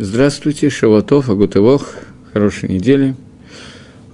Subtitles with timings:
[0.00, 1.92] Здравствуйте, Шаватов, Агутывох,
[2.32, 3.16] хорошей недели.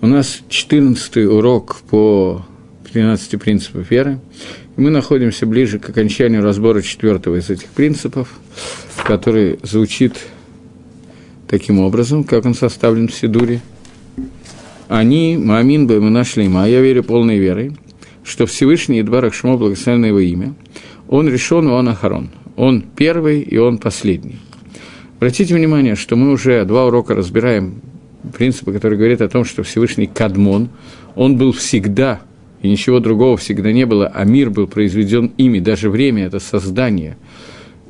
[0.00, 2.42] У нас 14 урок по
[2.90, 4.19] 13 принципов веры.
[4.76, 8.33] Мы находимся ближе к окончанию разбора четвертого из этих принципов,
[9.06, 10.17] который звучит
[11.49, 13.60] таким образом, как он составлен в Сидуре.
[14.88, 17.77] Они, Маамин бы мы нашли ма, я верю полной верой,
[18.24, 20.55] что Всевышний Едбарах Шмо, благословенное его имя,
[21.09, 22.30] он решен, он Ахарон.
[22.56, 24.38] Он первый и он последний.
[25.24, 27.80] Обратите внимание, что мы уже два урока разбираем
[28.37, 30.69] принципы, которые говорят о том, что Всевышний Кадмон,
[31.16, 32.20] он был всегда,
[32.60, 37.16] и ничего другого всегда не было, а мир был произведен ими, даже время– это создание.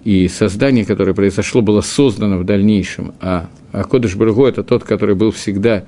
[0.04, 5.16] И создание, которое произошло, было создано в дальнейшем, а, а Кодыш Баргу– это тот, который
[5.16, 5.84] был всегда.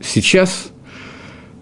[0.00, 0.70] Сейчас–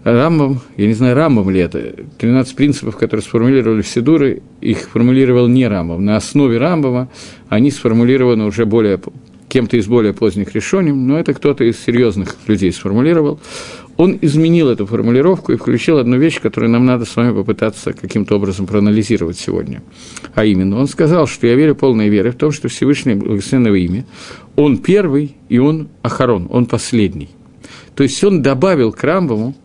[0.03, 5.47] Рамбам, я не знаю, Рамбам ли это, 13 принципов, которые сформулировали в Сидуры, их формулировал
[5.47, 6.03] не Рамбам.
[6.05, 7.09] На основе Рамбама
[7.49, 8.99] они сформулированы уже более,
[9.49, 13.39] кем-то из более поздних решений, но это кто-то из серьезных людей сформулировал.
[13.97, 18.35] Он изменил эту формулировку и включил одну вещь, которую нам надо с вами попытаться каким-то
[18.35, 19.81] образом проанализировать сегодня.
[20.35, 24.05] А именно, он сказал, что я верю полной верой в том, что Всевышний Благословенного имя,
[24.55, 27.29] он первый и он Ахарон, он последний.
[27.95, 29.55] То есть он добавил к Рамбаму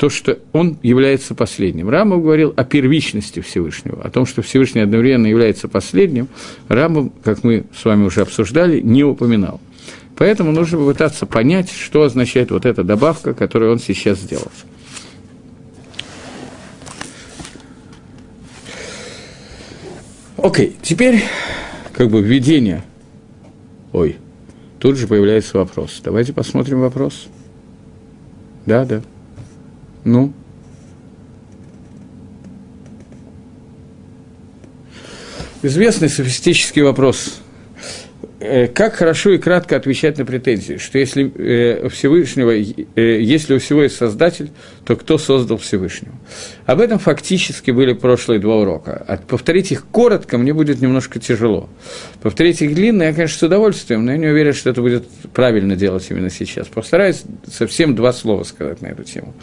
[0.00, 1.90] то, что он является последним.
[1.90, 6.26] Рамбам говорил о первичности Всевышнего, о том, что Всевышний одновременно является последним,
[6.68, 9.60] Рамбам, как мы с вами уже обсуждали, не упоминал.
[10.16, 14.50] Поэтому нужно попытаться понять, что означает вот эта добавка, которую он сейчас сделал.
[20.38, 21.22] Окей, теперь
[21.92, 22.84] как бы введение.
[23.92, 24.16] Ой,
[24.78, 26.00] тут же появляется вопрос.
[26.02, 27.26] Давайте посмотрим вопрос.
[28.64, 29.02] Да, да.
[30.04, 30.32] Ну?
[35.62, 37.40] Известный софистический вопрос.
[38.42, 43.58] Э, как хорошо и кратко отвечать на претензии, что если э, Всевышнего, э, если у
[43.58, 44.50] всего есть Создатель,
[44.86, 46.14] то кто создал Всевышнего?
[46.64, 49.04] Об этом фактически были прошлые два урока.
[49.06, 51.68] А повторить их коротко мне будет немножко тяжело.
[52.22, 55.76] Повторить их длинно я, конечно, с удовольствием, но я не уверен, что это будет правильно
[55.76, 56.66] делать именно сейчас.
[56.68, 59.34] Постараюсь совсем два слова сказать на эту тему.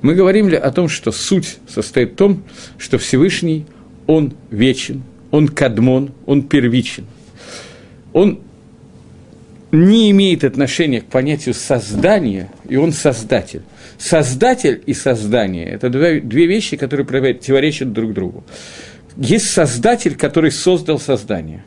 [0.00, 2.44] Мы говорим о том, что суть состоит в том,
[2.78, 3.66] что Всевышний,
[4.06, 5.02] Он вечен,
[5.32, 7.06] Он кадмон, Он первичен
[8.14, 8.40] он
[9.72, 13.62] не имеет отношения к понятию создания, и он создатель.
[13.98, 18.44] Создатель и создание– это две, вещи, которые противоречат друг другу.
[19.16, 21.64] Есть создатель, который создал создание.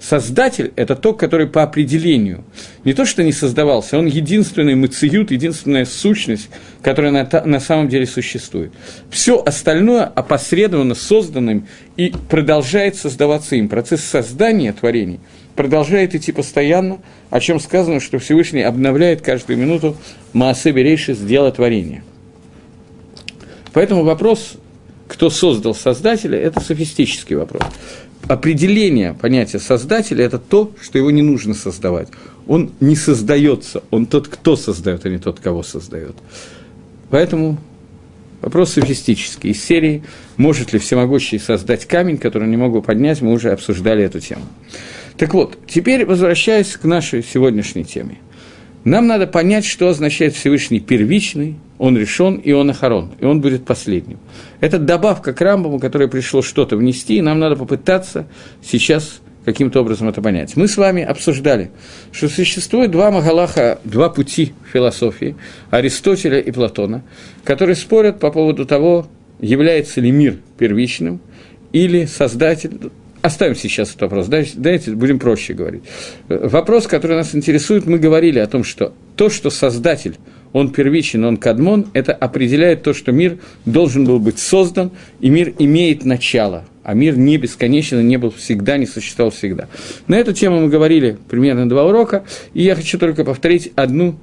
[0.00, 2.44] Создатель– это тот, который по определению
[2.84, 6.50] не то что не создавался, он единственный мациют, единственная сущность,
[6.82, 8.72] которая на, на самом деле существует.
[9.10, 11.66] Все остальное опосредованно созданным
[11.96, 13.68] и продолжает создаваться им.
[13.68, 15.18] Процесс создания творений–
[15.58, 19.96] продолжает идти постоянно, о чем сказано, что Всевышний обновляет каждую минуту
[20.32, 22.04] Маасе Берейши с дела творения.
[23.72, 24.52] Поэтому вопрос,
[25.08, 27.64] кто создал Создателя, это софистический вопрос.
[28.28, 32.06] Определение понятия Создателя– это то, что его не нужно создавать.
[32.46, 36.14] Он не создается, он тот, кто создает, а не тот, кого создает.
[37.10, 37.58] Поэтому
[38.40, 39.50] Вопрос софистический.
[39.50, 40.04] Из серии
[40.36, 44.44] «Может ли всемогущий создать камень, который не могу поднять?» Мы уже обсуждали эту тему.
[45.18, 48.18] Так вот, теперь возвращаясь к нашей сегодняшней теме.
[48.84, 53.64] Нам надо понять, что означает Всевышний первичный, он решен, и он охорон, и он будет
[53.64, 54.18] последним.
[54.60, 58.28] Это добавка к Рамбаму, которое пришло что-то внести, и нам надо попытаться
[58.62, 60.56] сейчас каким-то образом это понять.
[60.56, 61.70] Мы с вами обсуждали,
[62.12, 65.36] что существует два Магалаха, два пути философии,
[65.70, 67.02] Аристотеля и Платона,
[67.44, 69.08] которые спорят по поводу того,
[69.40, 71.20] является ли мир первичным,
[71.72, 72.90] или создатель,
[73.28, 75.82] Оставим сейчас этот вопрос, давайте будем проще говорить.
[76.28, 80.16] Вопрос, который нас интересует, мы говорили о том, что то, что Создатель,
[80.54, 85.52] он первичен, он кадмон, это определяет то, что мир должен был быть создан, и мир
[85.58, 89.68] имеет начало, а мир не бесконечен, не был всегда, не существовал всегда.
[90.06, 92.24] На эту тему мы говорили примерно два урока,
[92.54, 94.18] и я хочу только повторить одну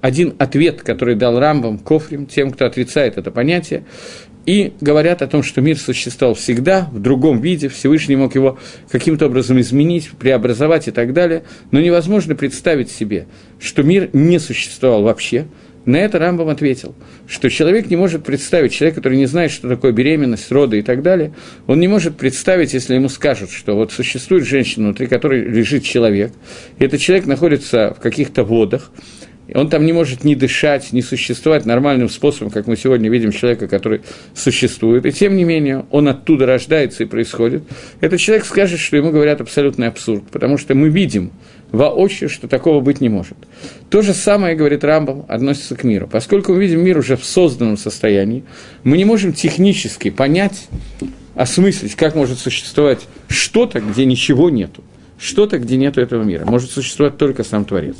[0.00, 3.84] один ответ, который дал Рамбам Кофрим, тем, кто отрицает это понятие,
[4.46, 8.58] и говорят о том, что мир существовал всегда, в другом виде, Всевышний мог его
[8.90, 13.26] каким-то образом изменить, преобразовать и так далее, но невозможно представить себе,
[13.58, 15.46] что мир не существовал вообще.
[15.86, 16.94] На это Рамбам ответил,
[17.26, 21.02] что человек не может представить, человек, который не знает, что такое беременность, роды и так
[21.02, 21.34] далее,
[21.66, 26.32] он не может представить, если ему скажут, что вот существует женщина, внутри которой лежит человек,
[26.78, 28.90] и этот человек находится в каких-то водах,
[29.52, 33.68] Он там не может ни дышать, ни существовать нормальным способом, как мы сегодня видим человека,
[33.68, 34.00] который
[34.34, 35.04] существует.
[35.04, 37.62] И тем не менее, он оттуда рождается и происходит.
[38.00, 41.32] Этот человек скажет, что ему говорят абсолютный абсурд, потому что мы видим
[41.72, 43.36] воочию, что такого быть не может.
[43.90, 46.08] То же самое, говорит Рамбам, относится к миру.
[46.10, 48.44] Поскольку мы видим мир уже в созданном состоянии,
[48.82, 50.68] мы не можем технически понять,
[51.34, 54.82] осмыслить, как может существовать что-то, где ничего нету
[55.18, 56.44] что-то, где нету этого мира.
[56.44, 57.96] Может существовать только сам Творец.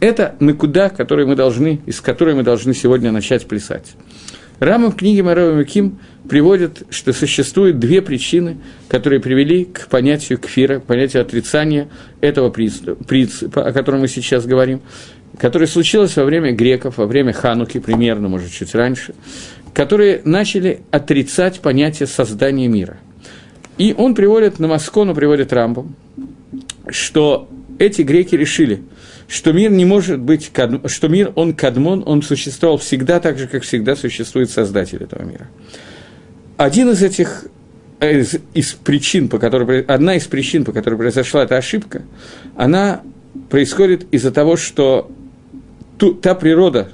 [0.00, 3.94] Это накуда, который мы должны, из которой мы должны сегодня начать плясать.
[4.58, 5.98] Рама в книге Марова Миким
[6.28, 8.58] приводит, что существует две причины,
[8.88, 11.88] которые привели к понятию кфира, понятию отрицания
[12.20, 14.82] этого принципа, о котором мы сейчас говорим,
[15.38, 19.14] которое случилось во время греков, во время Хануки, примерно, может, чуть раньше,
[19.72, 22.98] которые начали отрицать понятие создания мира.
[23.78, 25.94] И он приводит, на Маскону приводит Рамбом,
[26.90, 27.48] что
[27.78, 28.82] эти греки решили,
[29.28, 30.50] что мир не может быть,
[30.86, 35.48] что мир, он кадмон, он существовал всегда так же, как всегда существует Создатель этого мира.
[36.56, 37.46] Один из этих
[38.00, 42.02] из, из причин, по которой, одна из причин, по которой произошла эта ошибка,
[42.56, 43.02] она
[43.48, 45.10] происходит из-за того, что
[45.98, 46.88] ту, та природа,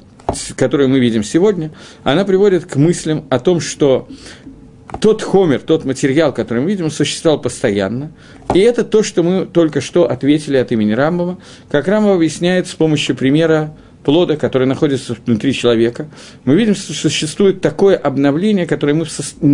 [0.56, 1.70] которую мы видим сегодня,
[2.02, 4.08] она приводит к мыслям о том, что
[5.00, 8.12] тот хомер, тот материал, который мы видим, существовал постоянно.
[8.54, 11.38] И это то, что мы только что ответили от имени Рамбова,
[11.70, 13.74] как Рамбов объясняет с помощью примера
[14.06, 16.08] плода, который находится внутри человека,
[16.44, 19.04] мы видим, что существует такое обновление, которое мы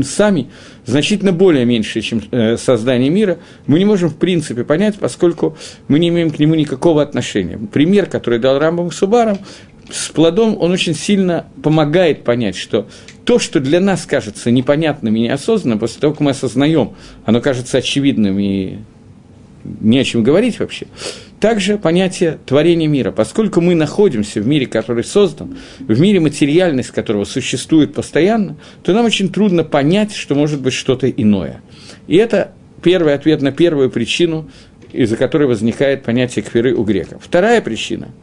[0.03, 0.51] сами
[0.85, 5.57] значительно более меньше, чем э, создание мира, мы не можем в принципе понять, поскольку
[5.89, 7.59] мы не имеем к нему никакого отношения.
[7.73, 9.39] Пример, который дал Рамбам Субарам,
[9.91, 12.87] с плодом он очень сильно помогает понять, что
[13.25, 16.93] то, что для нас кажется непонятным и неосознанным, после того, как мы осознаем,
[17.25, 18.79] оно кажется очевидным и
[19.81, 20.87] не о чем говорить вообще.
[21.39, 23.11] Также понятие творения мира.
[23.11, 29.07] Поскольку мы находимся в мире, который создан, в мире материальность которого существует постоянно, то нам
[29.07, 31.61] очень трудно понять, что может быть что-то иное.
[32.07, 32.53] И это
[32.83, 34.51] первый ответ на первую причину,
[34.93, 37.23] из-за которой возникает понятие кфиры у греков.
[37.25, 38.09] Вторая причина–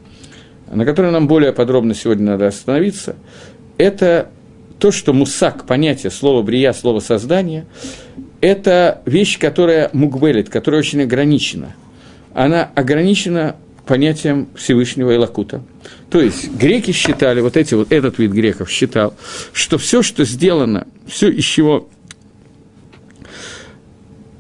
[0.72, 3.16] на которой нам более подробно сегодня надо остановиться,
[3.78, 4.30] это
[4.80, 7.66] то, что мусак, понятие слова брия, слова создания,
[8.42, 11.76] это вещь, которая мукбелит, которая очень ограничена.
[12.34, 13.56] Она ограничена
[13.86, 15.64] понятием Всевышнего Илакута.
[16.10, 19.16] То есть греки считали, вот, эти, вот этот вид греков считал,
[19.52, 21.90] что все, что сделано, все, из чего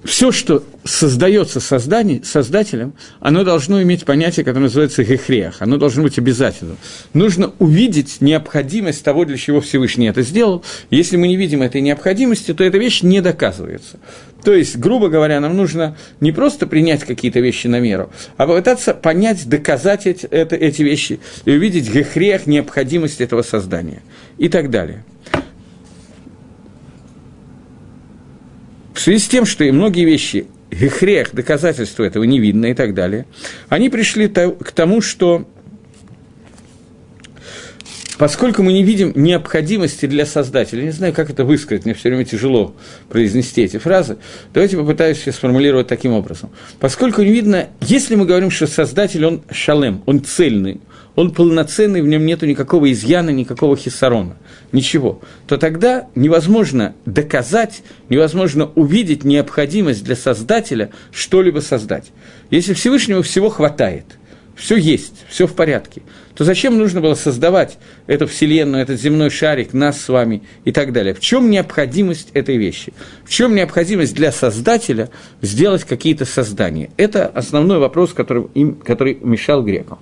[0.03, 6.17] все, что создается создание, создателем, оно должно иметь понятие, которое называется гехрех, оно должно быть
[6.17, 6.77] обязательным.
[7.13, 10.63] Нужно увидеть необходимость того, для чего Всевышний это сделал.
[10.89, 13.99] Если мы не видим этой необходимости, то эта вещь не доказывается.
[14.43, 18.93] То есть, грубо говоря, нам нужно не просто принять какие-то вещи на меру, а попытаться
[18.93, 24.01] понять, доказать эти, это, эти вещи и увидеть гехрех, необходимость этого создания
[24.37, 25.03] и так далее.
[28.99, 33.25] Связи с тем, что и многие вещи, грех, доказательства этого не видно и так далее,
[33.69, 35.47] они пришли к тому, что
[38.17, 42.25] поскольку мы не видим необходимости для создателя, не знаю, как это высказать, мне все время
[42.25, 42.75] тяжело
[43.07, 44.17] произнести эти фразы,
[44.53, 46.51] давайте попытаюсь все сформулировать таким образом.
[46.79, 50.81] Поскольку не видно, если мы говорим, что создатель, он шалем, он цельный,
[51.15, 54.37] он полноценный, в нем нет никакого изъяна, никакого хиссарона,
[54.71, 62.11] ничего, то тогда невозможно доказать, невозможно увидеть необходимость для создателя что-либо создать.
[62.49, 64.05] Если Всевышнего всего хватает,
[64.55, 66.01] все есть, все в порядке,
[66.35, 70.91] то зачем нужно было создавать эту Вселенную, этот земной шарик, нас с вами и так
[70.93, 71.13] далее?
[71.13, 72.93] В чем необходимость этой вещи?
[73.25, 75.09] В чем необходимость для Создателя
[75.41, 76.91] сделать какие-то создания?
[76.97, 79.99] Это основной вопрос, который, им, который мешал грекам.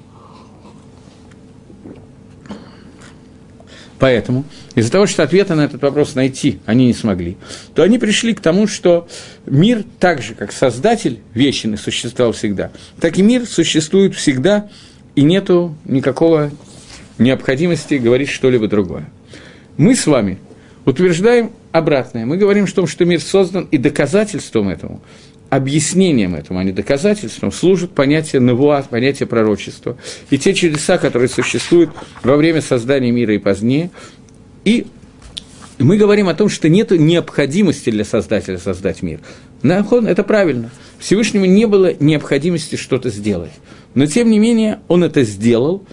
[4.00, 7.38] Поэтому из-за того, что ответа на этот вопрос найти они не смогли,
[7.74, 9.08] то они пришли к тому, что
[9.46, 14.70] мир так же, как Создатель вечный существовал всегда, так и мир существует всегда,
[15.16, 16.52] и нету никакого
[17.18, 19.10] необходимости говорить что-либо другое.
[19.78, 20.38] Мы с вами
[20.86, 22.26] утверждаем обратное.
[22.26, 25.02] Мы говорим, что мир создан, и доказательством этому
[25.50, 29.98] объяснением этому, а не доказательством, служит понятие навуа, понятие пророчества.
[30.30, 31.92] И те чудеса, которые существуют
[32.24, 33.90] во время создания мира и позднее.
[34.66, 34.88] И
[35.80, 39.20] мы говорим о том, что нет необходимости для Создателя создать мир.
[39.62, 40.72] Это правильно.
[41.00, 43.52] Всевышнему не было необходимости что-то сделать.
[43.94, 45.84] Но, тем не менее, он это сделал,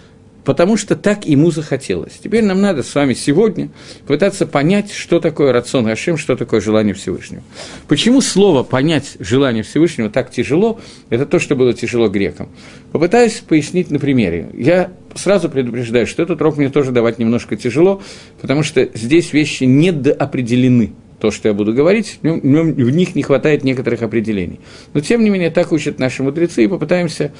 [0.44, 2.12] потому что так ему захотелось.
[2.22, 3.70] Теперь нам надо с вами сегодня
[4.06, 7.42] пытаться понять, что такое рацион Гашем, что такое желание Всевышнего.
[7.88, 12.48] Почему слово «понять желание Всевышнего» так тяжело, это то, что было тяжело грекам.
[12.92, 14.50] Попытаюсь пояснить на примере.
[14.54, 18.02] Я сразу предупреждаю, что этот урок мне тоже давать немножко тяжело,
[18.40, 24.02] потому что здесь вещи недоопределены то, что я буду говорить, в них не хватает некоторых
[24.02, 24.60] определений.
[24.92, 27.32] Но, тем не менее, так учат наши мудрецы, и попытаемся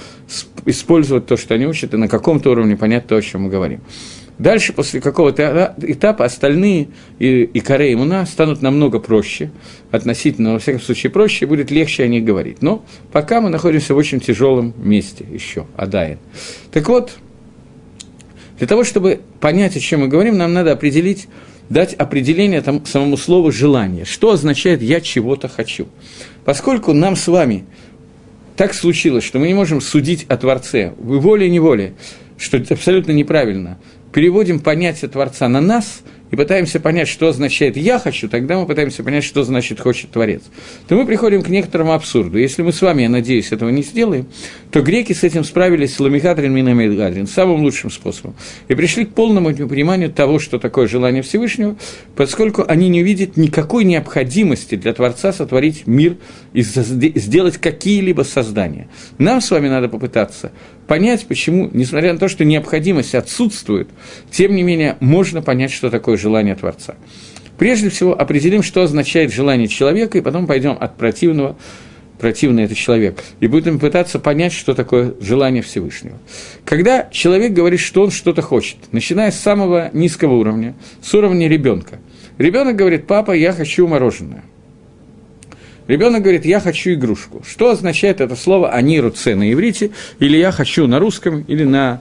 [0.64, 3.80] использовать то, что они учат, и на каком-то уровне понять то, о чем мы говорим.
[4.38, 6.88] Дальше, после какого-то этапа, остальные
[7.20, 9.52] и, и Корея и Муна станут намного проще,
[9.92, 12.60] относительно, во всяком случае, проще, будет легче о них говорить.
[12.60, 16.18] Но пока мы находимся в очень тяжелом месте еще, Адайн.
[16.72, 17.16] Так вот,
[18.58, 21.28] для того, чтобы понять, о чем мы говорим, нам надо определить,
[21.68, 24.04] дать определение там, самому слову «желание».
[24.04, 25.88] Что означает «я чего-то хочу»?
[26.44, 27.64] Поскольку нам с вами
[28.56, 31.94] так случилось, что мы не можем судить о Творце, вы волей-неволей,
[32.38, 33.78] что это абсолютно неправильно,
[34.12, 36.02] переводим понятие Творца на нас–
[36.34, 40.42] и пытаемся понять, что означает «я хочу», тогда мы пытаемся понять, что значит «хочет Творец»,
[40.88, 42.38] то мы приходим к некоторому абсурду.
[42.38, 44.26] Если мы с вами, я надеюсь, этого не сделаем,
[44.72, 48.34] то греки с этим справились с ламихадрин минамидгадрин самым лучшим способом.
[48.66, 51.76] И пришли к полному пониманию того, что такое желание Всевышнего,
[52.16, 56.16] поскольку они не увидят никакой необходимости для Творца сотворить мир
[56.52, 58.88] и сделать какие-либо создания.
[59.18, 60.50] Нам с вами надо попытаться
[60.86, 63.88] понять, почему, несмотря на то, что необходимость отсутствует,
[64.30, 66.94] тем не менее можно понять, что такое желание Творца.
[67.58, 71.56] Прежде всего определим, что означает желание человека, и потом пойдем от противного,
[72.18, 76.16] противный это человек, и будем пытаться понять, что такое желание Всевышнего.
[76.64, 81.98] Когда человек говорит, что он что-то хочет, начиная с самого низкого уровня, с уровня ребенка,
[82.38, 84.42] ребенок говорит, папа, я хочу мороженое.
[85.86, 87.42] Ребенок говорит, я хочу игрушку.
[87.46, 92.00] Что означает это слово «они руце» на иврите, или «я хочу» на русском, или на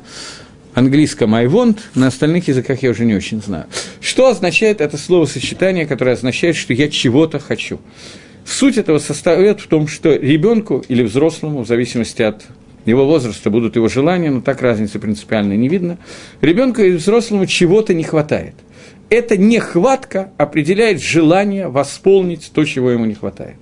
[0.73, 3.65] английском «I want», на остальных языках я уже не очень знаю.
[4.01, 7.79] Что означает это словосочетание, которое означает, что я чего-то хочу?
[8.45, 12.43] Суть этого состоит в том, что ребенку или взрослому, в зависимости от
[12.85, 15.97] его возраста, будут его желания, но так разницы принципиально не видно,
[16.41, 18.55] ребенку или взрослому чего-то не хватает.
[19.09, 23.55] Эта нехватка определяет желание восполнить то, чего ему не хватает.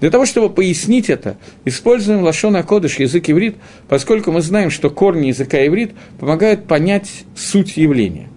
[0.00, 3.56] Для того, чтобы пояснить это, используем лашона кодыш, язык иврит,
[3.88, 8.28] поскольку мы знаем, что корни языка иврит помогают понять суть явления.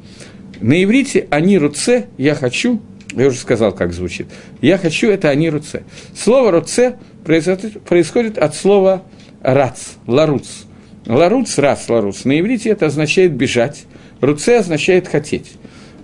[0.59, 2.81] На иврите «они руце»– «я хочу»,
[3.13, 4.27] я уже сказал, как звучит.
[4.61, 5.83] «Я хочу»– это «они руце».
[6.15, 9.03] Слово «руце» происходит от слова
[9.41, 10.47] «рац», «ларуц».
[11.05, 12.25] «Ларуц», «рац», «ларуц».
[12.25, 13.85] На иврите это означает «бежать»,
[14.19, 15.53] «руце» означает «хотеть».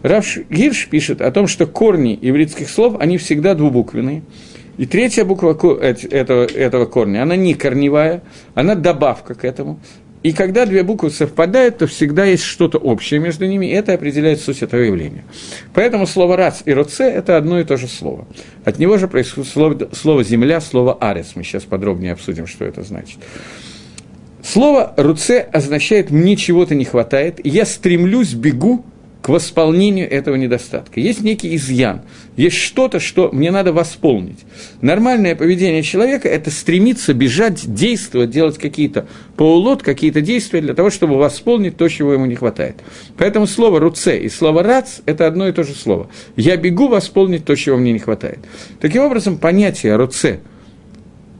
[0.03, 4.21] Раф Гирш пишет о том, что корни ивритских слов, они всегда двубуквенные–
[4.77, 8.21] и третья буква этого, этого корня, она не корневая,
[8.53, 9.79] она добавка к этому.
[10.23, 14.41] И когда две буквы совпадают, то всегда есть что-то общее между ними, и это определяет
[14.41, 15.23] суть этого явления.
[15.73, 18.27] Поэтому слово «рац» и «роце»– это одно и то же слово.
[18.65, 21.33] От него же происходит слово, слово «земля», слово «арес».
[21.35, 23.19] Мы сейчас подробнее обсудим, что это значит.
[24.43, 28.83] Слово «руце» означает «мне чего-то не хватает», я стремлюсь, бегу
[29.21, 30.99] к восполнению этого недостатка.
[30.99, 32.01] Есть некий изъян,
[32.35, 34.39] есть что-то, что мне надо восполнить.
[34.81, 41.17] Нормальное поведение человека– это стремиться бежать, действовать, делать какие-то полулот, какие-то действия для того, чтобы
[41.17, 42.77] восполнить то, чего ему не хватает.
[43.17, 46.09] Поэтому слово «руце» и слово «рац»– это одно и то же слово.
[46.35, 48.39] Я бегу восполнить то, чего мне не хватает.
[48.79, 50.39] Таким образом, понятие «руце»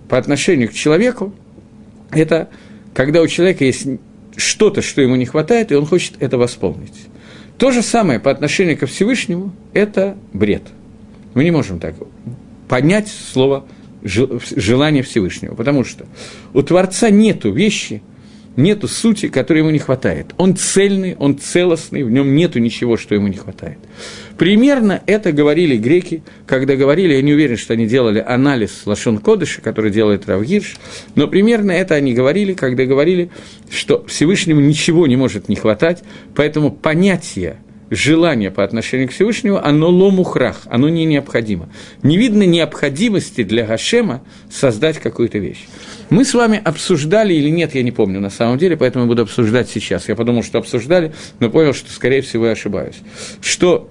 [0.10, 1.34] по отношению к человеку–
[2.12, 2.50] это
[2.93, 3.86] когда у человека есть
[4.36, 6.96] что-то, что ему не хватает, и он хочет это восполнить.
[7.57, 10.63] То же самое по отношению ко Всевышнему– это бред.
[11.33, 11.95] Мы не можем так
[12.67, 13.65] понять слово
[14.03, 16.05] желание Всевышнего, потому что
[16.53, 18.01] у Творца нету вещи–
[18.57, 20.33] нету сути, которой ему не хватает.
[20.37, 23.77] Он цельный, он целостный, в нем нету ничего, что ему не хватает.
[24.38, 29.62] Примерно это говорили греки, когда говорили, я не уверен, что они делали анализ Лашон Кодыша,
[29.62, 30.75] который делает Равгирш,
[31.15, 33.32] но примерно это они говорили, когда говорили,
[33.72, 36.03] что Всевышнему ничего не может не хватать,
[36.36, 37.58] поэтому понятие
[37.89, 41.70] желание по отношению к Всевышнему, оно ломухрах, оно не необходимо.
[42.03, 45.65] Не видно необходимости для Гашема создать какую-то вещь.
[46.10, 49.70] Мы с вами обсуждали или нет, я не помню на самом деле, поэтому буду обсуждать
[49.70, 50.08] сейчас.
[50.08, 52.96] Я подумал, что обсуждали, но понял, что, скорее всего, я ошибаюсь.
[53.41, 53.89] Что,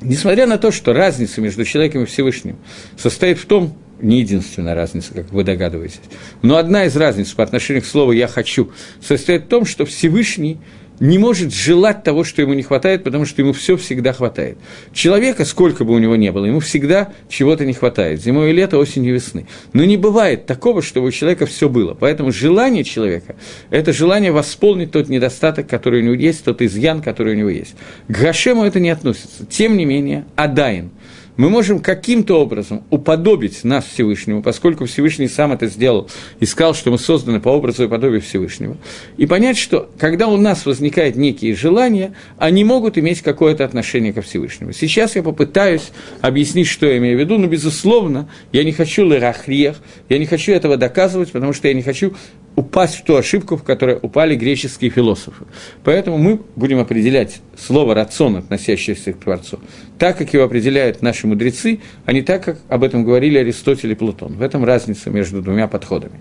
[0.00, 2.56] несмотря на то, что разница между человеком и Всевышним
[2.96, 6.00] состоит в том, не единственная разница, как вы догадываетесь,
[6.42, 8.70] но одна из разниц по отношению к слову «я хочу»
[9.02, 10.58] состоит в том, что Всевышний–
[11.00, 14.58] не может желать того, что ему не хватает, потому что ему все всегда хватает.
[14.92, 18.20] Человека, сколько бы у него ни было, ему всегда чего-то не хватает.
[18.22, 19.46] Зимой и лето, осенью и весны.
[19.72, 21.94] Но не бывает такого, чтобы у человека все было.
[21.94, 23.36] Поэтому желание человека–
[23.70, 27.74] это желание восполнить тот недостаток, который у него есть, тот изъян, который у него есть.
[28.08, 29.46] К Гашему это не относится.
[29.46, 30.90] Тем не менее, Адаин–
[31.38, 36.90] мы можем каким-то образом уподобить нас Всевышнему, поскольку Всевышний сам это сделал и сказал, что
[36.90, 38.76] мы созданы по образу и подобию Всевышнего,
[39.16, 44.20] и понять, что когда у нас возникают некие желания, они могут иметь какое-то отношение ко
[44.20, 44.72] Всевышнему.
[44.72, 49.76] Сейчас я попытаюсь объяснить, что я имею в виду, но, безусловно, я не хочу лерахриях,
[50.08, 52.14] я не хочу этого доказывать, потому что я не хочу
[52.58, 55.44] упасть в ту ошибку, в которой упали греческие философы.
[55.84, 59.60] Поэтому мы будем определять слово «рацион», относящееся к Творцу,
[59.96, 63.94] так, как его определяют наши мудрецы, а не так, как об этом говорили Аристотель и
[63.94, 64.32] Платон.
[64.32, 66.18] В этом разница между двумя подходами.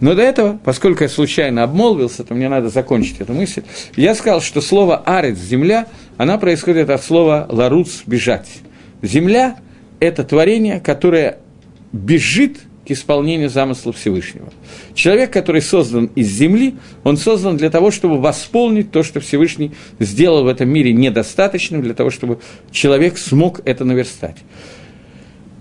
[0.00, 3.62] Но до этого, поскольку я случайно обмолвился, то мне надо закончить эту мысль,
[3.94, 8.48] я сказал, что слово «арец»– «земля», она происходит от слова «ларуц»– «бежать».
[9.02, 9.56] Земля–
[10.00, 11.38] это творение, которое
[11.92, 14.52] бежит– к исполнению замысла Всевышнего.
[14.94, 20.44] Человек, который создан из земли, он создан для того, чтобы восполнить то, что Всевышний сделал
[20.44, 22.38] в этом мире недостаточным, для того, чтобы
[22.70, 24.36] человек смог это наверстать.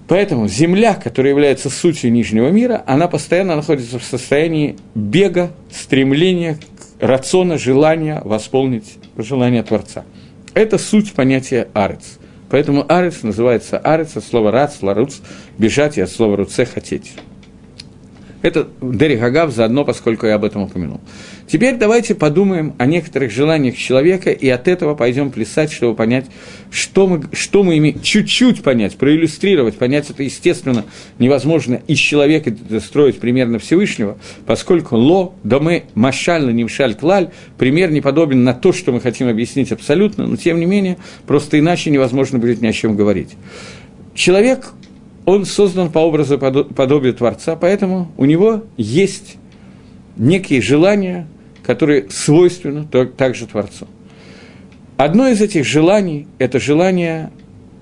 [0.08, 6.60] Поэтому земля, которая является сутью нижнего мира, она постоянно находится в состоянии бега, стремления,
[7.00, 10.05] рациона, желания восполнить желание Творца.
[10.53, 12.20] Это суть понятия арец–
[12.56, 15.18] Поэтому арец называется арец от слова рац, ларуц,
[15.58, 17.12] бежать и от слова руце хотеть.
[18.44, 21.02] Это Дерих Агав заодно, поскольку я об этом упомянул.
[21.48, 26.25] Теперь давайте подумаем о некоторых желаниях человека, и от этого пойдем плясать, чтобы понять,
[26.72, 30.86] что мы, что мы имеем, чуть-чуть понять, проиллюстрировать, понять это, естественно,
[31.20, 38.44] невозможно из человека строить примерно Всевышнего, поскольку ло, доме, машаль, нимшаль, клаль, пример не подобен
[38.44, 40.98] на то, что мы хотим объяснить абсолютно, но тем не менее,
[41.28, 43.36] просто иначе невозможно будет ни о чем говорить.
[44.16, 44.74] Человек
[45.25, 49.38] он создан по образу подобию Творца, поэтому у него есть
[50.18, 51.28] некие желания,
[51.65, 52.86] которые свойственны
[53.17, 53.88] также Творцу.
[54.98, 57.31] Одно из этих желаний– это желание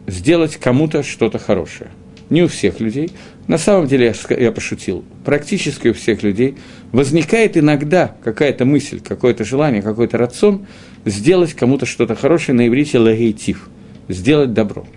[0.07, 1.91] сделать кому-то что-то хорошее.
[2.29, 3.11] Не у всех людей.
[3.47, 6.55] На самом деле, я, пошутил, практически у всех людей
[6.91, 10.65] возникает иногда какая-то мысль, какое-то желание, какой-то рацион
[11.05, 13.69] сделать кому-то что-то хорошее на иврите лагейтив,
[14.07, 14.87] сделать добро–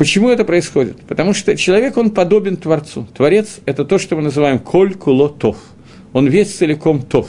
[0.00, 0.98] Почему это происходит?
[1.02, 3.06] Потому что человек, он подобен Творцу.
[3.14, 5.58] Творец– это то, что мы называем коль куло тов.
[6.14, 7.28] Он весь целиком тов.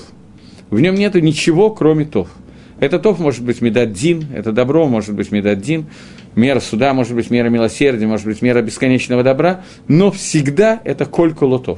[0.72, 2.30] В нем нет ничего, кроме тов.
[2.80, 5.86] Это тов может быть медаддин, это добро может быть медаддин,
[6.36, 11.36] мера суда может быть мера милосердия, может быть мера бесконечного добра, но всегда это коль
[11.36, 11.78] кулотов.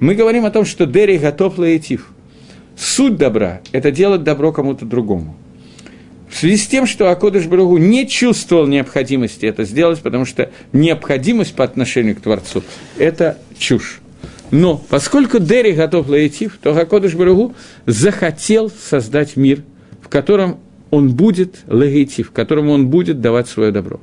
[0.00, 2.10] Мы говорим о том, что дери готов лаэтив.
[2.78, 5.36] Суть добра– это делать добро кому-то другому–
[6.30, 11.54] в связи с тем, что Акодыш Баругу не чувствовал необходимости это сделать, потому что необходимость
[11.54, 12.62] по отношению к Творцу–
[12.98, 14.00] это чушь.
[14.50, 17.54] Но поскольку Дери готов лаэтив, то Акодыш Баругу
[17.86, 19.62] захотел создать мир,
[20.00, 20.58] в котором
[20.90, 24.00] он будет лагейтив, в котором он будет давать свое добро.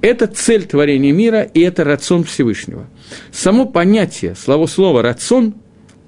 [0.00, 2.86] Это цель творения мира, и это рацион Всевышнего.
[3.32, 5.54] Само понятие, слово слово «рацион»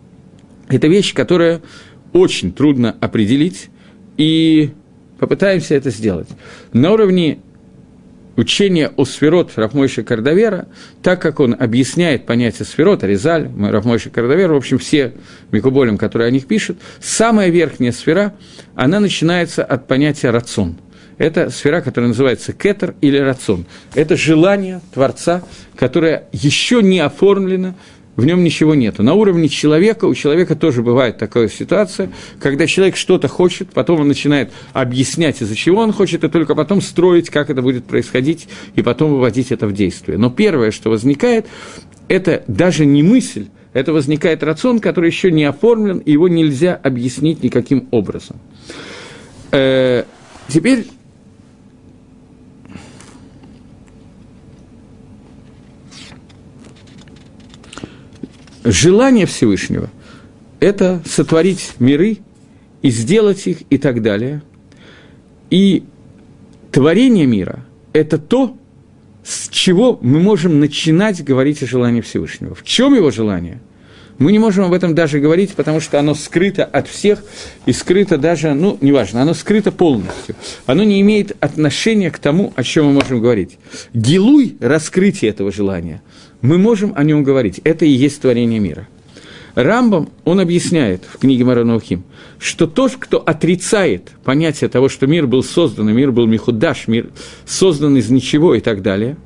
[0.69, 1.61] –это вещь, которая
[2.13, 3.69] очень трудно определить,
[4.17, 4.71] и
[5.21, 6.29] Попытаемся это сделать.
[6.73, 7.41] На уровне
[8.41, 10.67] учения о сферот Рафмойша Кардавера,
[11.03, 15.13] так как он объясняет понятие сферот, Аризаль, Рафмойша Кардавер, в общем, все
[15.53, 18.35] Микуболем, которые о них пишут, самая верхняя сфера,
[18.75, 20.77] она начинается от понятия рацион.
[21.19, 23.67] Это сфера, которая называется кетер или рацион.
[23.95, 25.43] Это желание Творца,
[25.77, 27.75] которое еще не оформлено
[28.17, 29.03] в нем ничего нету.
[29.03, 34.09] На уровне человека, у человека тоже бывает такая ситуация, когда человек что-то хочет, потом он
[34.09, 38.83] начинает объяснять, из-за чего он хочет, и только потом строить, как это будет происходить, и
[38.83, 40.19] потом выводить это в действие.
[40.19, 41.47] Но первое, что возникает,
[42.09, 47.43] это даже не мысль, это возникает рацион, который еще не оформлен, и его нельзя объяснить
[47.43, 48.37] никаким образом.
[49.53, 50.05] Э,
[50.49, 50.87] теперь
[58.65, 59.91] желание Всевышнего–
[60.61, 62.19] это сотворить миры
[62.83, 64.43] и сделать их и так далее.
[65.51, 65.85] И
[66.71, 68.57] творение мира– это то,
[69.25, 72.55] с чего мы можем начинать говорить о желании Всевышнего.
[72.55, 73.61] В чем его желание?
[74.19, 77.25] Мы не можем об этом даже говорить, потому что оно скрыто от всех
[77.65, 80.37] и скрыто даже, ну, неважно, оно скрыто полностью.
[80.67, 83.57] Оно не имеет отношения к тому, о чем мы можем говорить.
[83.95, 86.03] Гилуй– раскрытие этого желания–
[86.43, 87.61] мы можем о нем говорить.
[87.65, 88.89] Это и есть творение мира.
[89.55, 92.05] Рамбам, он объясняет в книге Маранухим,
[92.39, 97.11] что тот, кто отрицает понятие того, что мир был создан, и мир был Михудаш, мир
[97.47, 99.17] создан из ничего и так далее,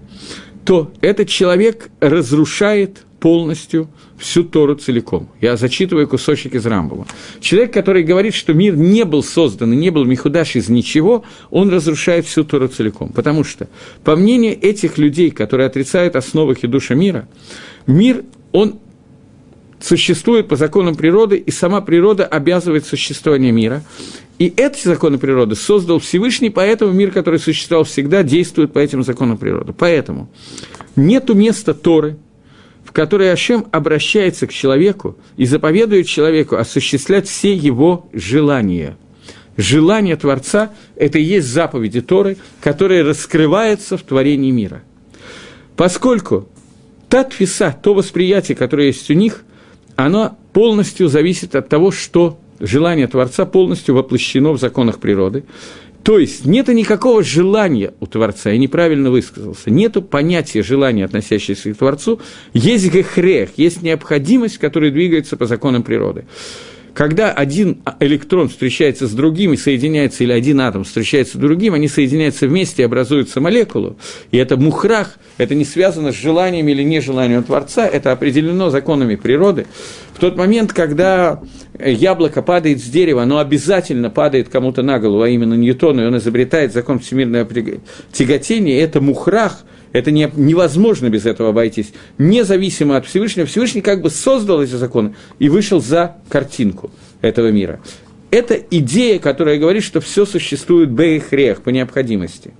[0.64, 5.30] то этот человек разрушает полностью всю Тору целиком.
[5.40, 7.06] Я зачитываю кусочек из Рамбова.
[7.40, 11.70] Человек, который говорит, что мир не был создан и не был Михудаш из ничего, он
[11.70, 13.14] разрушает всю Тору целиком.
[13.14, 13.66] Потому что,
[14.04, 17.26] по мнению этих людей, которые отрицают основы Хидуша мира,
[17.86, 18.78] мир, он
[19.80, 23.82] существует по законам природы, и сама природа обязывает существование мира.
[24.38, 29.38] И эти законы природы создал Всевышний, поэтому мир, который существовал всегда, действует по этим законам
[29.38, 29.72] природы.
[29.72, 30.28] Поэтому
[30.94, 32.18] нету места Торы,
[32.94, 38.96] которой Ашем обращается к человеку и заповедует человеку осуществлять все его желания.
[39.56, 44.82] Желание Творца– это и есть заповеди Торы, которые раскрываются в творении мира.
[45.76, 46.48] Поскольку
[47.08, 49.42] та тфиса, то восприятие, которое есть у них,
[49.96, 55.42] оно полностью зависит от того, что желание Творца полностью воплощено в законах природы.
[56.04, 61.78] То есть нет никакого желания у Творца, я неправильно высказался, нет понятия желания, относящегося к
[61.78, 62.20] Творцу,
[62.52, 66.26] есть гехрех, есть необходимость, которая двигается по законам природы.
[66.92, 71.88] Когда один электрон встречается с другим и соединяется, или один атом встречается с другим, они
[71.88, 73.96] соединяются вместе и образуются молекулу,
[74.30, 79.66] и это мухрах, это не связано с желанием или нежеланием Творца, это определено законами природы.
[80.14, 81.42] В тот момент, когда
[81.78, 86.16] яблоко падает с дерева, оно обязательно падает кому-то на голову, а именно Ньютону, и он
[86.18, 87.48] изобретает закон всемирного
[88.12, 91.92] тяготения, это мухрах, это не, невозможно без этого обойтись.
[92.16, 97.80] Независимо от Всевышнего, Всевышний как бы создал эти законы и вышел за картинку этого мира.
[98.30, 102.52] Это идея, которая говорит, что все существует бейхрех по необходимости.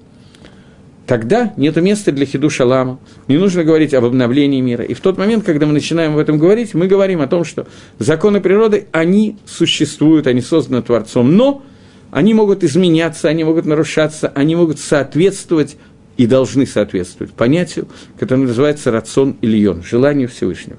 [1.06, 4.84] Тогда нет места для хиду шалама, не нужно говорить об обновлении мира.
[4.84, 7.66] И в тот момент, когда мы начинаем об этом говорить, мы говорим о том, что
[7.98, 11.62] законы природы, они существуют, они созданы Творцом, но
[12.10, 15.76] они могут изменяться, они могут нарушаться, они могут соответствовать
[16.16, 17.86] и должны соответствовать понятию,
[18.18, 20.78] которое называется рацион ильон, желанию Всевышнего.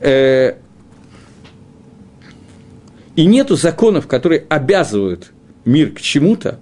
[0.00, 0.54] Э,
[3.16, 5.32] и нету законов, которые обязывают
[5.64, 6.60] мир к чему-то,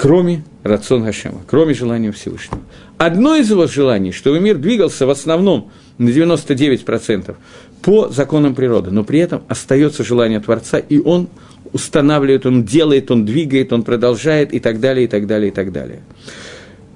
[0.00, 2.62] кроме рацион Хашема, кроме желания Всевышнего.
[2.96, 7.34] Одно из его желаний, чтобы мир двигался в основном на 99%
[7.82, 11.28] по законам природы, но при этом остается желание Творца, и он
[11.74, 15.70] устанавливает, он делает, он двигает, он продолжает и так далее, и так далее, и так
[15.70, 16.00] далее.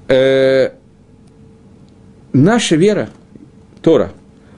[0.09, 0.71] Э,
[2.33, 3.11] наша вера,
[3.83, 4.13] Тора,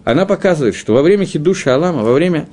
[0.05, 2.47] она показывает, что во время хидуша Алама, во время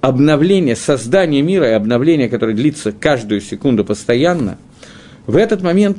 [0.00, 4.56] обновления, создания мира и обновления, которое длится каждую секунду постоянно,
[5.30, 5.98] в этот момент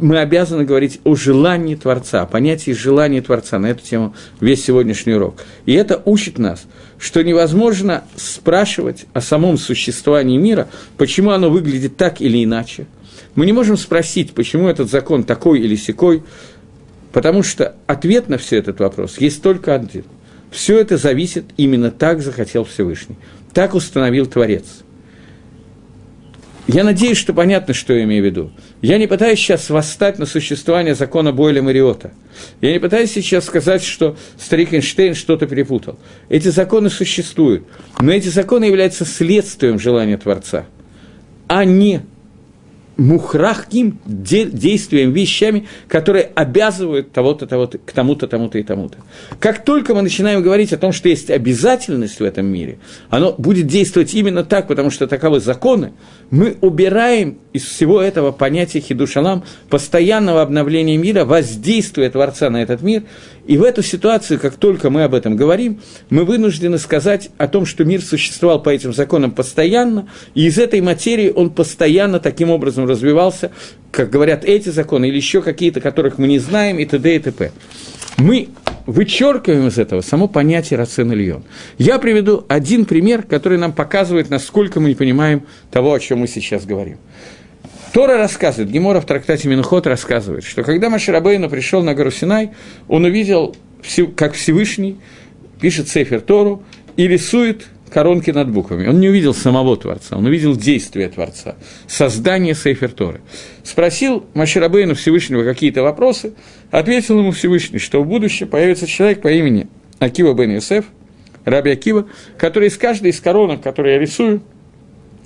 [0.00, 3.60] мы обязаны говорить о желании Творца, о понятии желания Творца.
[3.60, 5.36] На эту тему весь сегодняшний урок.
[5.66, 6.66] И это учит нас,
[6.98, 12.86] что невозможно спрашивать о самом существовании мира, почему оно выглядит так или иначе.
[13.36, 16.24] Мы не можем спросить, почему этот закон такой или секой,
[17.12, 20.04] потому что ответ на все этот вопрос есть только один.
[20.50, 23.16] Все это зависит именно так захотел Всевышний.
[23.54, 24.64] Так установил Творец–
[26.68, 28.52] я надеюсь, что понятно, что я имею в виду.
[28.82, 32.12] Я не пытаюсь сейчас восстать на существование закона Бойля Мариота.
[32.60, 35.98] Я не пытаюсь сейчас сказать, что старик Эйнштейн что-то перепутал.
[36.28, 37.64] Эти законы существуют,
[37.98, 40.66] но эти законы являются следствием желания Творца,
[41.46, 42.02] а не
[42.98, 48.98] мухрахким действием, вещами, которые обязывают того-то, того-то, к тому-то, тому-то и тому-то.
[49.38, 53.68] Как только мы начинаем говорить о том, что есть обязательность в этом мире, оно будет
[53.68, 55.92] действовать именно так, потому что таковы законы,
[56.30, 63.04] мы убираем из всего этого понятия хидушалам, постоянного обновления мира, воздействия Творца на этот мир,
[63.48, 65.80] и в эту ситуацию, как только мы об этом говорим,
[66.10, 70.82] мы вынуждены сказать о том, что мир существовал по этим законам постоянно, и из этой
[70.82, 73.50] материи он постоянно таким образом развивался,
[73.90, 77.16] как говорят эти законы, или еще какие-то, которых мы не знаем, и т.д.
[77.16, 77.52] и т.п.
[78.18, 78.50] Мы
[78.84, 81.42] вычеркиваем из этого само понятие рацион Ильон.
[81.78, 86.28] Я приведу один пример, который нам показывает, насколько мы не понимаем того, о чем мы
[86.28, 86.98] сейчас говорим.
[87.92, 92.50] Тора рассказывает, Гемора в трактате Минхот рассказывает, что когда Маширабейну пришел на гору Синай,
[92.86, 93.56] он увидел,
[94.16, 94.98] как Всевышний
[95.60, 96.62] пишет Сефер Тору
[96.96, 98.86] и рисует коронки над буквами.
[98.86, 103.20] Он не увидел самого Творца, он увидел действие Творца, создание Сейфер Торы.
[103.64, 106.34] Спросил Маширабейну Всевышнего какие-то вопросы,
[106.70, 110.84] ответил ему Всевышний, что в будущем появится человек по имени Акива бен Юсеф,
[111.44, 114.42] Раби Акива, который из каждой из коронок, которые я рисую,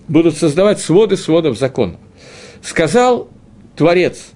[0.07, 1.98] будут создавать своды сводов законов
[2.62, 3.29] сказал
[3.77, 4.31] Творец,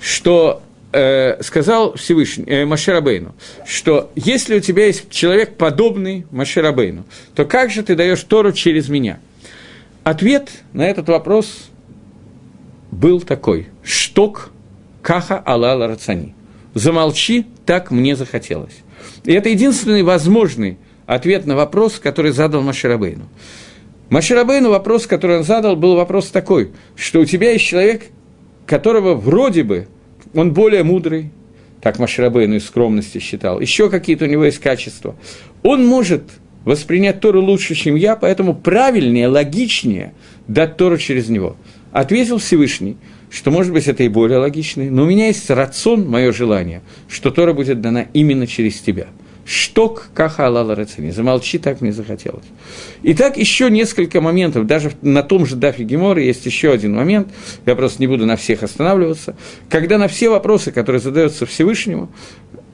[0.00, 3.34] что э, сказал Всевышний, э, Машерабейну,
[3.66, 8.88] что если у тебя есть человек подобный Машерабейну, то как же ты даешь Тору через
[8.88, 9.18] меня?
[10.04, 11.68] Ответ на этот вопрос
[12.90, 13.68] был такой.
[13.82, 14.50] Шток
[15.02, 16.34] каха алала рацани.
[16.74, 18.74] Замолчи, так мне захотелось.
[19.24, 23.28] И это единственный возможный ответ на вопрос, который задал Маширабейну.
[24.10, 28.04] Маширабейну вопрос, который он задал, был вопрос такой, что у тебя есть человек,
[28.64, 29.88] которого вроде бы
[30.34, 31.30] он более мудрый,
[31.80, 35.16] так Маширабейну из скромности считал, еще какие-то у него есть качества.
[35.62, 36.22] Он может
[36.64, 40.14] воспринять Тору лучше, чем я, поэтому правильнее, логичнее
[40.46, 41.56] дать Тору через него.
[41.92, 42.96] Ответил Всевышний,
[43.30, 47.30] что, может быть, это и более логично, но у меня есть рацион, мое желание, что
[47.30, 49.08] Тора будет дана именно через тебя–
[49.46, 51.12] Шток каха алала рацини.
[51.12, 52.44] Замолчи, так мне захотелось.
[53.04, 54.66] Итак, еще несколько моментов.
[54.66, 57.28] Даже на том же Дафе Гемора есть еще один момент.
[57.64, 59.36] Я просто не буду на всех останавливаться.
[59.70, 62.10] Когда на все вопросы, которые задаются Всевышнему,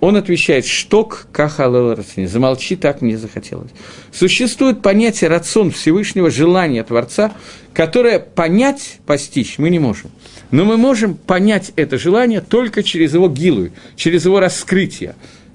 [0.01, 2.25] он отвечает «шток каха алала рацини».
[2.25, 3.71] Замолчи, так мне захотелось.
[4.11, 7.33] Существует понятие рацион Всевышнего, желание Творца,
[7.75, 10.11] которое понять, постичь мы не можем.
[10.51, 15.15] Но мы можем понять это желание только через его гилу, через его раскрытие.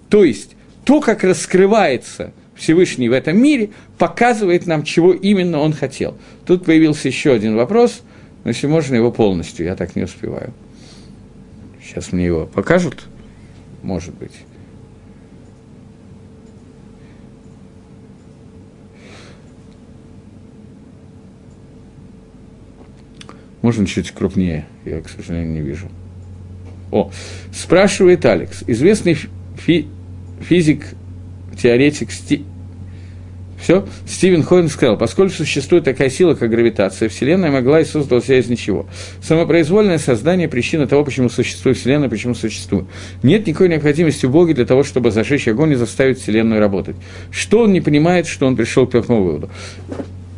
[0.10, 0.57] То есть,
[0.88, 6.18] то, как раскрывается Всевышний в этом мире, показывает нам, чего именно он хотел.
[6.46, 8.04] Тут появился еще один вопрос,
[8.46, 10.54] но если можно его полностью, я так не успеваю.
[11.84, 13.04] Сейчас мне его покажут,
[13.84, 14.32] может быть.
[23.62, 25.90] Можно чуть крупнее, я, к сожалению, не вижу.
[26.94, 27.12] О,
[27.54, 28.64] спрашивает Алекс.
[28.68, 29.18] Известный
[29.58, 29.90] фи
[30.42, 30.86] физик,
[31.62, 32.44] теоретик Сти...
[33.60, 38.38] Все, Стивен Хокинг сказал, поскольку существует такая сила, как гравитация, Вселенная могла и создала себя
[38.38, 38.86] из ничего.
[39.22, 42.86] Самопроизвольное создание– причина того, почему существует Вселенная, почему существует.
[43.24, 46.96] Нет никакой необходимости в Боге для того, чтобы зажечь огонь и заставить Вселенную работать.
[47.32, 49.50] Что он не понимает, что он пришел к такому выводу?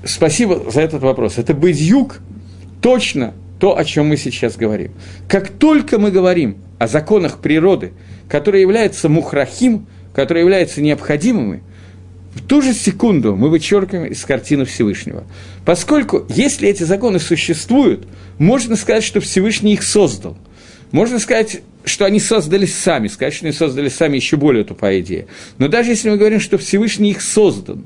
[0.06, 1.38] Спасибо за этот вопрос.
[1.38, 2.22] Это быть юг
[2.82, 4.94] точно то, о чем мы сейчас говорим.
[5.28, 7.92] Как только мы говорим о законах природы,
[8.28, 11.62] которые являются мухрахим, которые являются необходимыми,
[12.34, 15.24] в ту же секунду мы вычеркиваем из картины Всевышнего.
[15.66, 20.38] Поскольку, если эти законы существуют, можно сказать, что Всевышний их создал.
[20.92, 25.28] Можно сказать, что они создались сами, сказать, что они создали сами еще более тупая идея.
[25.58, 27.84] Но даже если мы говорим, что Всевышний их создан,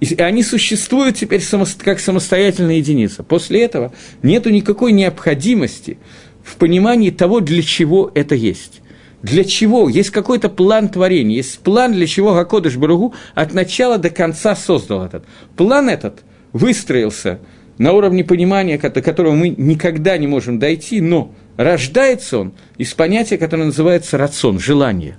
[0.00, 1.42] и они существуют теперь
[1.78, 3.22] как самостоятельная единица.
[3.22, 5.98] После этого нет никакой необходимости
[6.44, 8.80] в понимании того, для чего это есть.
[9.22, 9.88] Для чего?
[9.88, 15.04] Есть какой-то план творения, есть план, для чего Гакодыш Баругу от начала до конца создал
[15.04, 15.24] этот.
[15.56, 16.20] План этот
[16.52, 17.38] выстроился
[17.76, 23.36] на уровне понимания, до которого мы никогда не можем дойти, но рождается он из понятия,
[23.36, 25.18] которое называется рацион, желание.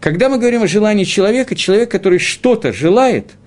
[0.00, 3.32] Когда мы говорим о желании человека, человек, который что-то желает–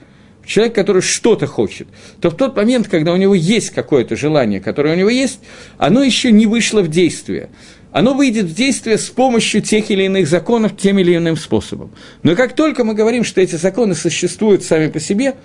[0.46, 1.88] человек, который что-то хочет,
[2.20, 5.40] то в тот момент, когда у него есть какое-то желание, которое у него есть,
[5.78, 7.50] оно еще не вышло в действие.
[7.92, 11.92] Оно выйдет в действие с помощью тех или иных законов тем или иным способом.
[12.24, 15.36] Но как только мы говорим, что эти законы существуют сами по себе,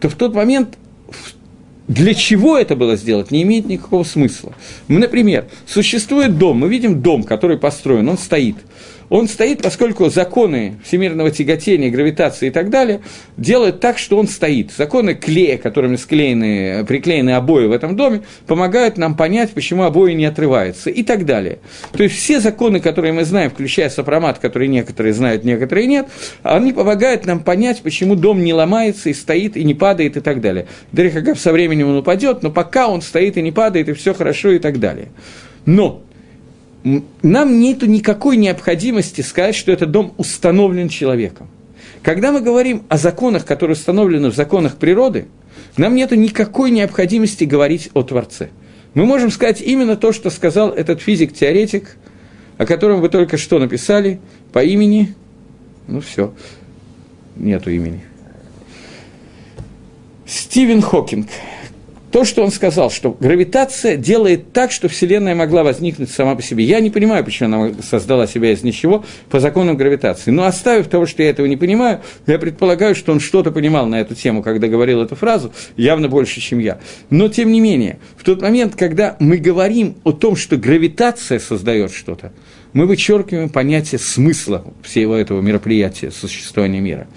[0.00, 0.76] то в тот момент
[1.88, 4.54] для чего это было сделать, не имеет никакого смысла.
[4.88, 8.56] Например, существует дом, мы видим дом, который построен, он стоит–
[9.08, 13.00] он стоит, поскольку законы всемирного тяготения, гравитации и так далее
[13.36, 14.72] делают так, что он стоит.
[14.76, 20.24] Законы клея, которыми склеены, приклеены обои в этом доме, помогают нам понять, почему обои не
[20.24, 21.58] отрываются и так далее.
[21.92, 26.08] То есть все законы, которые мы знаем, включая сопромат, которые некоторые знают, некоторые нет,
[26.42, 30.40] они помогают нам понять, почему дом не ломается и стоит, и не падает и так
[30.40, 30.66] далее.
[30.92, 34.50] Дрехагав со временем он упадет, но пока он стоит и не падает, и все хорошо
[34.50, 35.08] и так далее.
[35.64, 36.05] Но
[37.22, 41.48] нам нет никакой необходимости сказать, что этот дом установлен человеком.
[42.02, 45.26] Когда мы говорим о законах, которые установлены в законах природы,
[45.76, 48.50] нам нет никакой необходимости говорить о Творце.
[48.94, 51.96] Мы можем сказать именно то, что сказал этот физик-теоретик,
[52.56, 54.20] о котором вы только что написали,
[54.52, 55.14] по имени,
[55.88, 56.32] ну все,
[57.34, 58.02] нету имени.
[60.24, 61.28] Стивен Хокинг–
[62.16, 66.64] то, что он сказал, что гравитация делает так, что Вселенная могла возникнуть сама по себе.
[66.64, 70.30] Я не понимаю, почему она создала себя из ничего по законам гравитации.
[70.30, 74.00] Но оставив того, что я этого не понимаю, я предполагаю, что он что-то понимал на
[74.00, 76.80] эту тему, когда говорил эту фразу, явно больше, чем я.
[77.10, 81.92] Но, тем не менее, в тот момент, когда мы говорим о том, что гравитация создает
[81.92, 82.32] что-то,
[82.72, 87.08] мы вычеркиваем понятие смысла всего этого мероприятия, существования мира.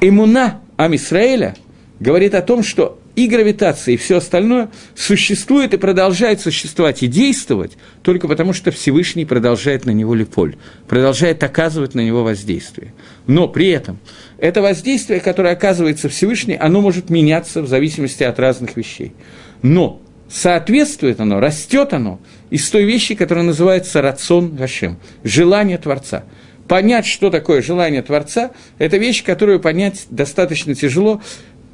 [0.00, 1.56] Имуна Амисраэля
[1.98, 7.72] говорит о том, что и гравитация, и все остальное существует и продолжает существовать и действовать
[8.02, 10.56] только потому, что Всевышний продолжает на него липоль,
[10.88, 12.94] продолжает оказывать на него воздействие.
[13.26, 13.98] Но при этом
[14.38, 19.12] это воздействие, которое оказывается Всевышний, оно может меняться в зависимости от разных вещей.
[19.60, 26.24] Но соответствует оно, растет оно из той вещи, которая называется рацион Гашем, желание Творца.
[26.66, 31.20] Понять, что такое желание Творца, это вещь, которую понять достаточно тяжело,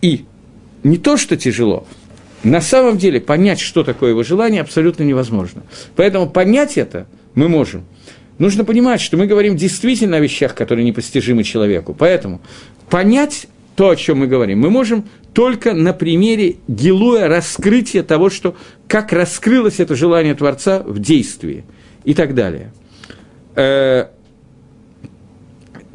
[0.00, 0.24] и
[0.82, 1.86] не то, что тяжело,
[2.44, 5.62] на самом деле понять, что такое его желание, абсолютно невозможно.
[5.96, 7.84] Поэтому понять это мы можем.
[8.38, 11.94] Нужно понимать, что мы говорим действительно о вещах, которые непостижимы человеку.
[11.98, 12.40] Поэтому
[12.88, 18.56] понять то, о чем мы говорим, мы можем только на примере гилуя раскрытия того, что,
[18.86, 21.64] как раскрылось это желание Творца в действии
[22.04, 22.72] и так далее.
[23.54, 24.06] Э,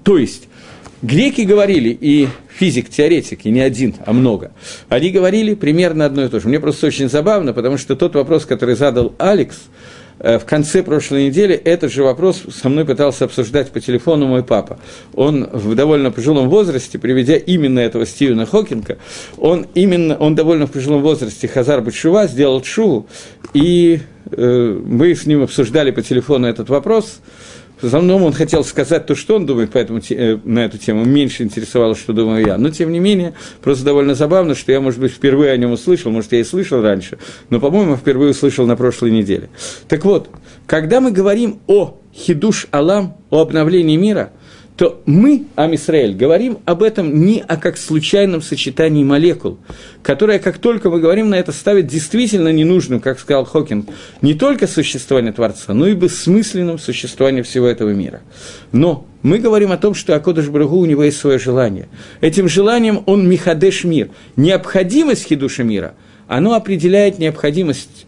[0.03, 0.47] то есть,
[1.03, 4.51] греки говорили, и физик, теоретик, и не один, а много,
[4.89, 6.47] они говорили примерно одно и то же.
[6.47, 9.57] Мне просто очень забавно, потому что тот вопрос, который задал Алекс
[10.19, 14.43] э, в конце прошлой недели, этот же вопрос со мной пытался обсуждать по телефону мой
[14.43, 14.79] папа.
[15.13, 18.97] Он в довольно пожилом возрасте, приведя именно этого Стивена Хокинга,
[19.37, 23.07] он именно, он довольно в пожилом возрасте Хазар Бачува сделал чуву,
[23.53, 23.99] и
[24.31, 27.19] э, мы с ним обсуждали по телефону этот вопрос–
[27.83, 31.43] в основном он хотел сказать то, что он думает поэтому, э, на эту тему, меньше
[31.43, 32.57] интересовало, что думаю я.
[32.57, 36.11] Но, тем не менее, просто довольно забавно, что я, может быть, впервые о нем услышал,
[36.11, 37.17] может, я и слышал раньше,
[37.49, 39.49] но, по-моему, впервые услышал на прошлой неделе.
[39.87, 40.29] Так вот,
[40.65, 44.31] когда мы говорим о хидуш Алам, о обновлении мира–
[44.75, 49.59] то мы, Амисраэль, говорим об этом не о как случайном сочетании молекул,
[50.01, 53.87] которое, как только мы говорим на это, ставит действительно ненужным, как сказал Хокинг,
[54.21, 58.21] не только существование Творца, но и бессмысленным существование всего этого мира.
[58.71, 61.87] Но мы говорим о том, что Акодыш Брагу у него есть свое желание.
[62.19, 64.09] Этим желанием он Михадеш мир.
[64.35, 65.93] Необходимость хидуша мира,
[66.27, 68.07] оно определяет необходимость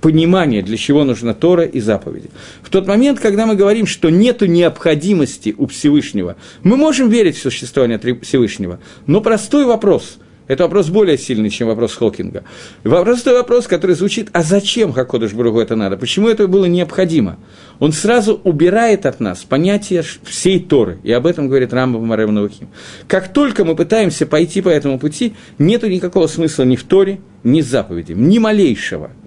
[0.00, 2.30] понимание, для чего нужна Тора и заповеди.
[2.62, 7.42] В тот момент, когда мы говорим, что нет необходимости у Всевышнего, мы можем верить в
[7.42, 12.42] существование Всевышнего, но простой вопрос– это вопрос более сильный, чем вопрос Хокинга.
[12.82, 15.98] Простой вопрос, который звучит, а зачем Хакодыш Бругу это надо?
[15.98, 17.38] Почему это было необходимо?
[17.78, 22.68] Он сразу убирает от нас понятие всей Торы, и об этом говорит Рамбам Марем Навахим.
[23.06, 27.60] Как только мы пытаемся пойти по этому пути, нет никакого смысла ни в Торе, ни
[27.60, 29.10] в заповеди, ни малейшего–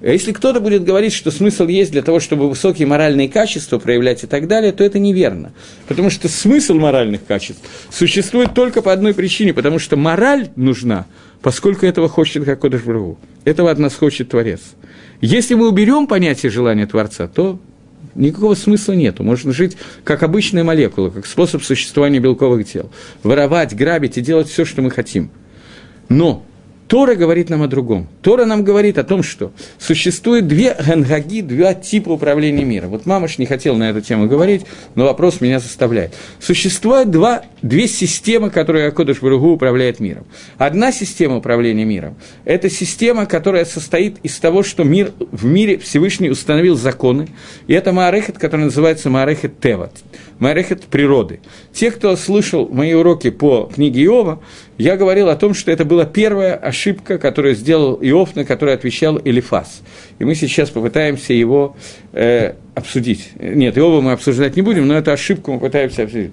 [0.00, 4.26] если кто-то будет говорить, что смысл есть для того, чтобы высокие моральные качества проявлять и
[4.26, 5.52] так далее, то это неверно.
[5.88, 11.06] Потому что смысл моральных качеств существует только по одной причине, потому что мораль нужна,
[11.42, 13.18] поскольку этого хочет Хакодыш Брагу.
[13.44, 14.60] Этого от нас хочет Творец.
[15.20, 17.58] Если мы уберем понятие желания Творца, то
[18.14, 19.24] никакого смысла нету.
[19.24, 22.90] Можно жить как обычная молекула, как способ существования белковых тел.
[23.24, 25.30] Воровать, грабить и делать все, что мы хотим.
[26.08, 26.44] Но
[26.88, 28.08] Тора говорит нам о другом.
[28.22, 32.88] Тора нам говорит о том, что существует две гангаги, два типа управления миром.
[32.90, 36.14] Вот Мамаш не хотел на эту тему говорить, но вопрос меня заставляет.
[36.40, 40.24] Существует два, две системы, которые Акодыш Баругу управляет миром.
[40.56, 46.30] Одна система управления миром– это система, которая состоит из того, что мир, в мире Всевышний
[46.30, 47.28] установил законы,
[47.66, 49.92] и это Маарехет, который называется Маарехет Теват,
[50.38, 51.40] Маарехет природы.
[51.74, 54.40] Те, кто слышал мои уроки по книге Иова,
[54.78, 59.20] я говорил о том, что это была первая ошибка, которую сделал Иов, на которую отвечал
[59.22, 59.82] Элифас.
[60.20, 61.76] И мы сейчас попытаемся его
[62.12, 63.30] э, обсудить.
[63.40, 66.32] Нет, Иова мы обсуждать не будем, но эту ошибку мы пытаемся обсудить.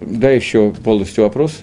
[0.00, 1.62] Да, еще полностью вопрос.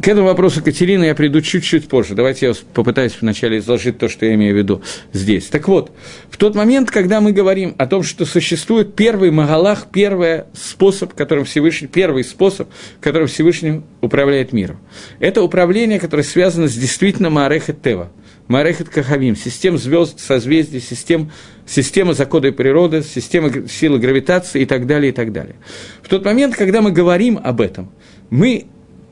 [0.00, 2.14] К этому вопросу Катерины я приду чуть-чуть позже.
[2.14, 4.82] Давайте я попытаюсь вначале изложить то, что я имею в виду
[5.12, 5.46] здесь.
[5.46, 5.90] Так вот,
[6.30, 11.44] в тот момент, когда мы говорим о том, что существует первый Магалах, первый способ, которым
[11.44, 12.68] Всевышний, первый способ,
[13.00, 14.78] которым Всевышний управляет миром.
[15.18, 18.12] Это управление, которое связано с действительно Маарехет Тева.
[18.48, 21.32] Маарехет Кахавим, систем звезд, созвездий, систем,
[21.66, 25.56] система закона природы, система силы гравитации и так далее, и так далее.
[26.02, 27.90] В тот момент, когда мы говорим об этом,
[28.30, 28.66] мы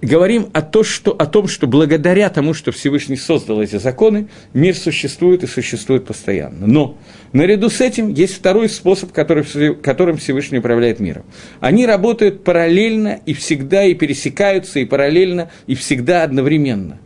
[0.04, 4.74] говорим о, то, что, о том, что благодаря тому, что Всевышний создал эти законы, мир
[4.74, 6.66] существует и существует постоянно.
[6.66, 6.98] Но
[7.32, 11.24] наряду с этим есть второй способ, который, которым Всевышний управляет миром.
[11.60, 16.98] Они работают параллельно и всегда, и пересекаются, и параллельно, и всегда одновременно.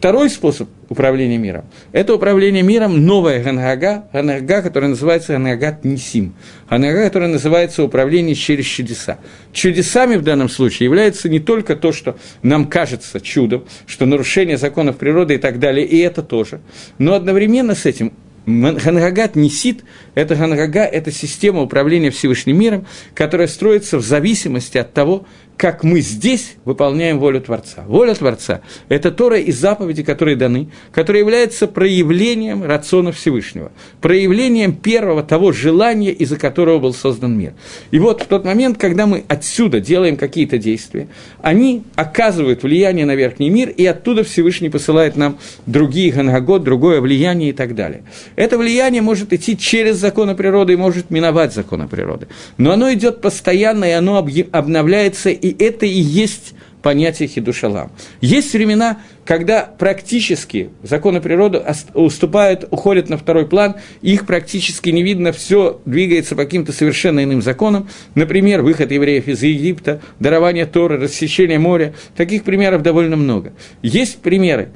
[0.00, 6.32] Второй способ управления миром– это управление миром новая ганага, ганага, которая называется ганагат Нисим,
[6.70, 9.18] ганага, которая называется управление через чудеса.
[9.52, 14.96] Чудесами в данном случае является не только то, что нам кажется чудом, что нарушение законов
[14.96, 16.62] природы и так далее, и это тоже,
[16.96, 18.14] но одновременно с этим
[18.46, 19.84] Хангагат Нисит–
[20.20, 25.24] Это Ганрага– это система управления Всевышним миром, которая строится в зависимости от того,
[25.60, 27.84] как мы здесь выполняем волю Творца.
[27.86, 35.22] Воля Творца– это Тора и заповеди, которые даны, которые являются проявлением рациона Всевышнего, проявлением первого
[35.22, 37.52] того желания, из-за которого был создан мир.
[37.90, 41.08] И вот в тот момент, когда мы отсюда делаем какие-то действия,
[41.42, 47.50] они оказывают влияние на верхний мир, и оттуда Всевышний посылает нам другие ганагот, другое влияние
[47.50, 48.04] и так далее.
[48.34, 52.26] Это влияние может идти через законы природы и может миновать законы природы.
[52.58, 54.18] Но оно идет постоянно, и оно
[54.52, 57.92] обновляется и это и есть понятие хидушалам.
[58.20, 61.62] Есть времена, когда практически законы природы
[61.94, 67.42] уступают, уходят на второй план, их практически не видно, все двигается по каким-то совершенно иным
[67.42, 67.88] законам.
[68.14, 71.94] Например, выход евреев из Египта, дарование Торы, рассечение моря.
[72.16, 73.52] Таких примеров довольно много.
[73.82, 74.70] Есть примеры,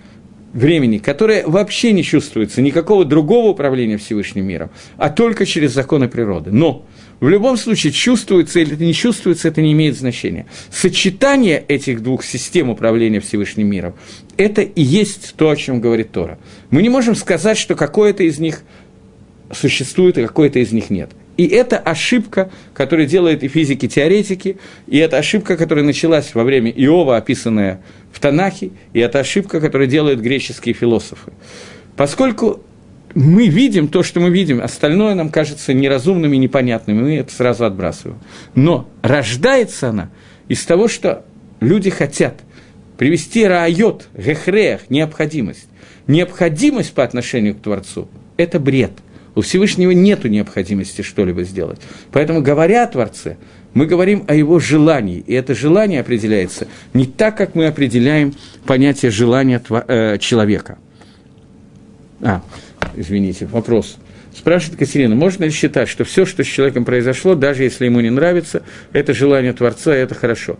[0.54, 6.50] времени, которое вообще не чувствуется никакого другого управления Всевышним миром, а только через законы природы.
[6.50, 6.86] Но
[7.20, 10.46] в любом случае, чувствуется или не чувствуется, это не имеет значения.
[10.70, 13.94] Сочетание этих двух систем управления Всевышним миром–
[14.36, 16.38] это и есть то, о чем говорит Тора.
[16.70, 18.62] Мы не можем сказать, что какое-то из них
[19.52, 21.10] существует, а какое-то из них нет.
[21.36, 27.16] И это ошибка, которую делают и физики-теоретики, и это ошибка, которая началась во время Иова,
[27.16, 27.80] описанная
[28.12, 31.32] в Танахе, и это ошибка, которую делают греческие философы.
[31.96, 32.60] Поскольку
[33.14, 37.32] мы видим то, что мы видим, остальное нам кажется неразумным и непонятным, и мы это
[37.32, 38.18] сразу отбрасываем.
[38.54, 40.10] Но рождается она
[40.48, 41.24] из того, что
[41.60, 42.40] люди хотят
[42.98, 45.68] привести раайот, гехрех, необходимость.
[46.06, 48.92] Необходимость по отношению к Творцу– это бред.
[49.34, 51.80] У Всевышнего нет необходимости что-либо сделать.
[52.12, 53.36] Поэтому, говоря о Творце,
[53.74, 59.10] мы говорим о его желании, и это желание определяется не так, как мы определяем понятие
[59.10, 60.78] желания э, человека.
[62.22, 62.42] А,
[62.94, 63.96] извините, вопрос.
[64.34, 68.10] Спрашивает Катерина, можно ли считать, что все, что с человеком произошло, даже если ему не
[68.10, 68.62] нравится,
[68.92, 70.58] это желание Творца, и это хорошо?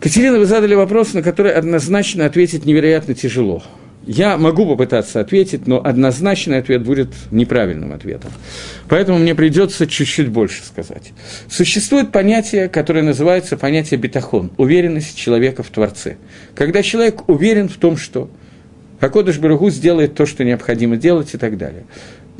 [0.00, 3.64] Катерина, вы задали вопрос, на который однозначно ответить невероятно тяжело.
[4.08, 8.30] Я могу попытаться ответить, но однозначный ответ будет неправильным ответом.
[8.88, 11.12] Поэтому мне придется чуть-чуть больше сказать.
[11.46, 16.16] Существует понятие, которое называется понятие бетахон, уверенность человека в Творце.
[16.54, 18.30] Когда человек уверен в том, что
[18.98, 21.84] Хакодыш Барагу сделает то, что необходимо делать и так далее.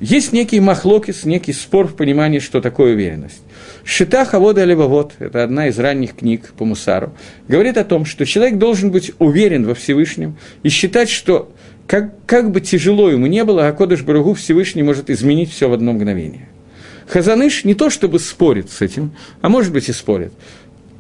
[0.01, 3.43] Есть некий махлокис, некий спор в понимании, что такое уверенность.
[3.85, 7.12] Шита Хавода Левовод, это одна из ранних книг по Мусару,
[7.49, 11.53] говорит о том, что человек должен быть уверен во Всевышнем и считать, что
[11.89, 15.72] как, как бы тяжело ему не было, а Кодыш Барагу Всевышний может изменить все в
[15.72, 16.49] одно мгновение.
[17.09, 20.32] Хазаныш не то чтобы спорит с этим, а может быть и спорит,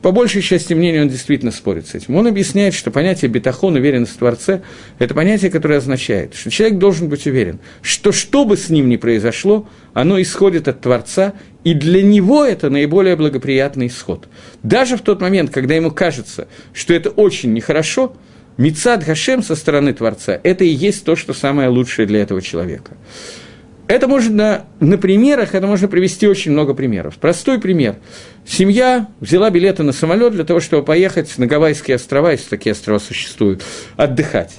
[0.00, 2.14] по большей части мнений он действительно спорит с этим.
[2.14, 4.62] Он объясняет, что понятие бетахон, уверенность в Творце,
[4.98, 8.96] это понятие, которое означает, что человек должен быть уверен, что что бы с ним ни
[8.96, 11.34] произошло, оно исходит от Творца,
[11.64, 14.26] и для него это наиболее благоприятный исход.
[14.62, 18.16] Даже в тот момент, когда ему кажется, что это очень нехорошо,
[18.58, 22.96] Мицад Гашем со стороны Творца– это и есть то, что самое лучшее для этого человека.
[23.86, 27.18] Это можно на примерах, это можно привести очень много примеров.
[27.18, 27.94] Простой пример.
[28.44, 32.98] Семья взяла билеты на самолет для того, чтобы поехать на Гавайские острова, если такие острова
[32.98, 33.62] существуют,
[33.96, 34.56] отдыхать.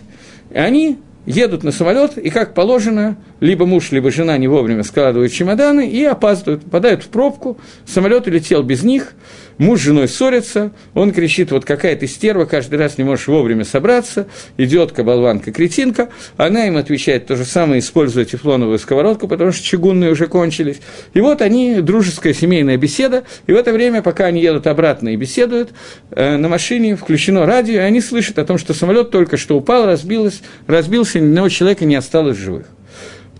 [0.49, 5.33] И они едут на самолет, и как положено, либо муж, либо жена не вовремя складывают
[5.33, 9.11] чемоданы и опаздывают, попадают в пробку, самолет улетел без них–
[9.59, 13.65] Муж с женой ссорится, он кричит, вот какая ты стерва, каждый раз не можешь вовремя
[13.65, 16.09] собраться, идиотка, болванка, кретинка.
[16.37, 20.77] Она им отвечает то же самое, используя тефлоновую сковородку, потому что чугунные уже кончились.
[21.13, 25.17] И вот они, дружеская семейная беседа, и в это время, пока они едут обратно и
[25.17, 25.71] беседуют,
[26.11, 29.85] э, на машине включено радио, и они слышат о том, что самолет только что упал,
[29.85, 32.67] разбился, разбился, ни одного человека не осталось живых.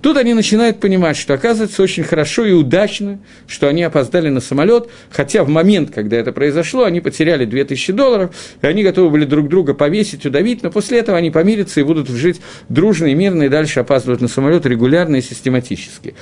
[0.02, 4.88] Тут они начинают понимать, что оказывается очень хорошо и удачно, что они опоздали на самолет,
[5.10, 9.50] хотя в момент, когда это произошло, они потеряли 2000 долларов, и они готовы были друг
[9.50, 12.40] друга повесить, удавить, но после этого они помирятся и будут жить
[12.70, 16.16] дружно и мирно, и дальше опаздывать на самолет регулярно и систематически.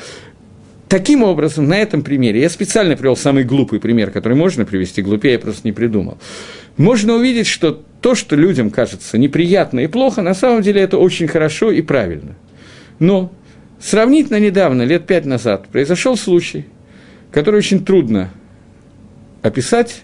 [0.89, 5.33] Таким образом, на этом примере, я специально привел самый глупый пример, который можно привести, глупее
[5.33, 6.17] я просто не придумал,
[6.77, 11.27] можно увидеть, что то, что людям кажется неприятно и плохо, на самом деле это очень
[11.27, 12.35] хорошо и правильно.
[12.99, 13.31] Но
[13.79, 16.65] Сравнительно недавно, лет пять назад, произошел случай,
[17.31, 18.31] который очень трудно
[19.41, 20.03] описать.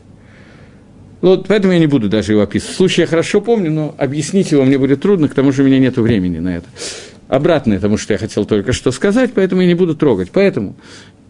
[1.21, 2.75] Вот поэтому я не буду даже его описывать.
[2.75, 5.79] Случай я хорошо помню, но объяснить его мне будет трудно, к тому же у меня
[5.79, 6.67] нет времени на это.
[7.29, 10.29] Обратное тому, что я хотел только что сказать, поэтому я не буду трогать.
[10.31, 10.75] Поэтому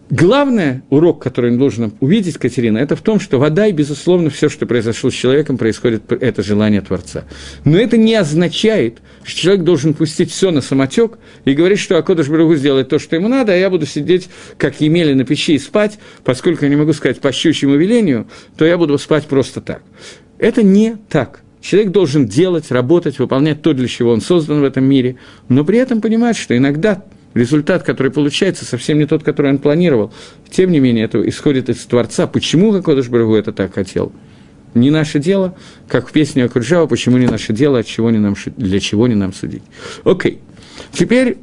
[0.10, 4.50] Главный урок, который он должен увидеть, Катерина, это в том, что вода и, безусловно, все,
[4.50, 7.24] что произошло с человеком, происходит это желание Творца.
[7.64, 12.28] Но это не означает, что человек должен пустить все на самотек и говорить, что Акодыш
[12.28, 15.60] Барагу сделает то, что ему надо, а я буду сидеть, как Емели, на печи и
[15.60, 18.28] спать, поскольку я не могу сказать по щучьему велению,
[18.58, 19.84] то я буду спать просто так.
[20.38, 21.42] Это не так.
[21.62, 25.16] Человек должен делать, работать, выполнять то, для чего он создан в этом мире,
[25.48, 30.14] но при этом понимать, что иногда результат, который получается, совсем не тот, который он планировал.
[30.50, 32.28] Тем не менее, это исходит из Творца.
[32.28, 34.12] Почему Гакодыш Барагу это так хотел?
[34.74, 35.56] Не наше дело,
[35.88, 39.16] как в песне Акуджава, почему не наше дело, от чего не нам, для чего не
[39.16, 39.64] нам судить.
[40.04, 40.40] Окей.
[40.92, 41.38] Теперь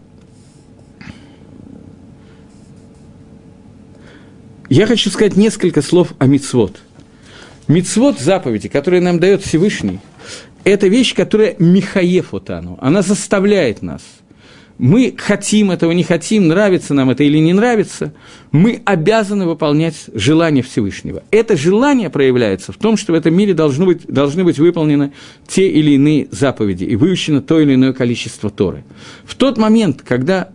[4.69, 6.81] я хочу сказать несколько слов о мицвод.
[7.69, 10.01] Мицвод заповеди, которые нам дает Всевышний,
[10.65, 14.03] это вещь, которая Михаев Отану, она заставляет нас–
[14.81, 18.15] мы хотим этого, не хотим, нравится нам это или не нравится,
[18.51, 21.23] мы обязаны выполнять желание Всевышнего.
[21.31, 25.13] Это желание проявляется в том, что в этом мире должны быть, должны быть выполнены
[25.47, 28.85] те или иные заповеди и выучено то или иное количество Торы.
[29.25, 30.49] В тот момент, когда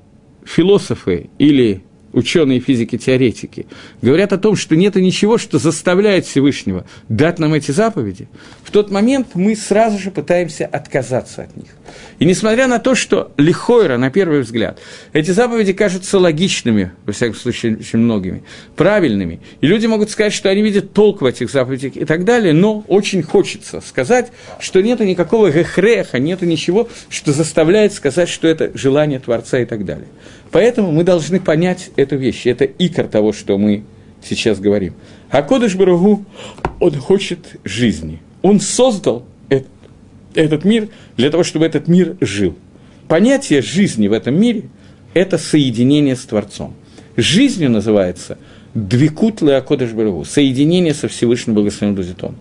[0.44, 1.84] философы или
[2.16, 3.68] ученые физики-теоретики,
[4.02, 8.28] говорят о том, что нет ничего, что заставляет Всевышнего дать нам эти заповеди,
[8.64, 11.68] в тот момент мы сразу же пытаемся отказаться от них.
[12.20, 14.80] И несмотря на то, что лихойра, на первый взгляд,
[15.14, 18.44] эти заповеди кажутся логичными, во всяком случае, очень многими,
[18.76, 22.54] правильными, и люди могут сказать, что они видят толк в этих заповедях и так далее,
[22.54, 28.72] но очень хочется сказать, что нет никакого гехреха, нет ничего, что заставляет сказать, что это
[28.74, 30.08] желание Творца и так далее.
[30.56, 32.48] Поэтому мы должны понять эту вещь.
[32.48, 33.84] Это икор того, что мы
[34.24, 34.94] сейчас говорим.
[35.30, 36.24] А Кодыш Барагу,
[36.80, 38.22] он хочет жизни.
[38.42, 39.68] Он создал этот,
[40.34, 40.88] этот мир
[41.18, 42.56] для того, чтобы этот мир жил.
[43.10, 44.70] Понятие жизни в этом мире–
[45.14, 46.74] это соединение с Творцом.
[47.18, 48.38] Жизнью называется
[48.74, 52.36] Двикут Леакодыш Барагу, соединение со Всевышним Благословенным Дузитон.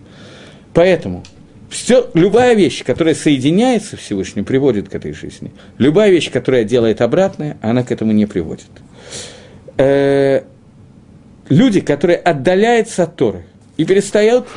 [0.73, 1.21] Поэтому–
[1.69, 5.51] все, любая вещь, которая соединяется Всевышним, приводит к этой жизни.
[5.77, 8.69] Любая вещь, которая делает обратное, она к этому не приводит.
[9.77, 10.43] Э,
[11.49, 13.45] люди, которые отдаляются от Торы
[13.77, 14.47] и перестают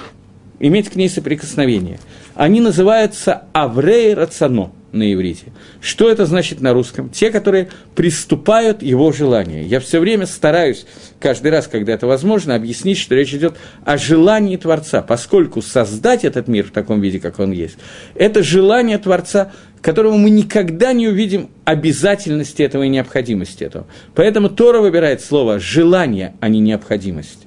[0.61, 1.99] иметь к ней соприкосновение,
[2.35, 5.47] они называются аврей рацано на иврите.
[5.81, 7.11] Что это значит на русском?
[7.11, 9.65] Те, которые приступают его желание.
[9.65, 10.87] Я все время стараюсь,
[11.21, 16.49] каждый раз, когда это возможно, объяснить, что речь идет о желании Творца, поскольку создать этот
[16.49, 17.77] мир в таком виде, как он есть,
[18.15, 23.87] это желание Творца, которого мы никогда не увидим обязательности этого и необходимости этого.
[24.15, 27.47] Поэтому Тора выбирает слово «желание», а не «необходимость».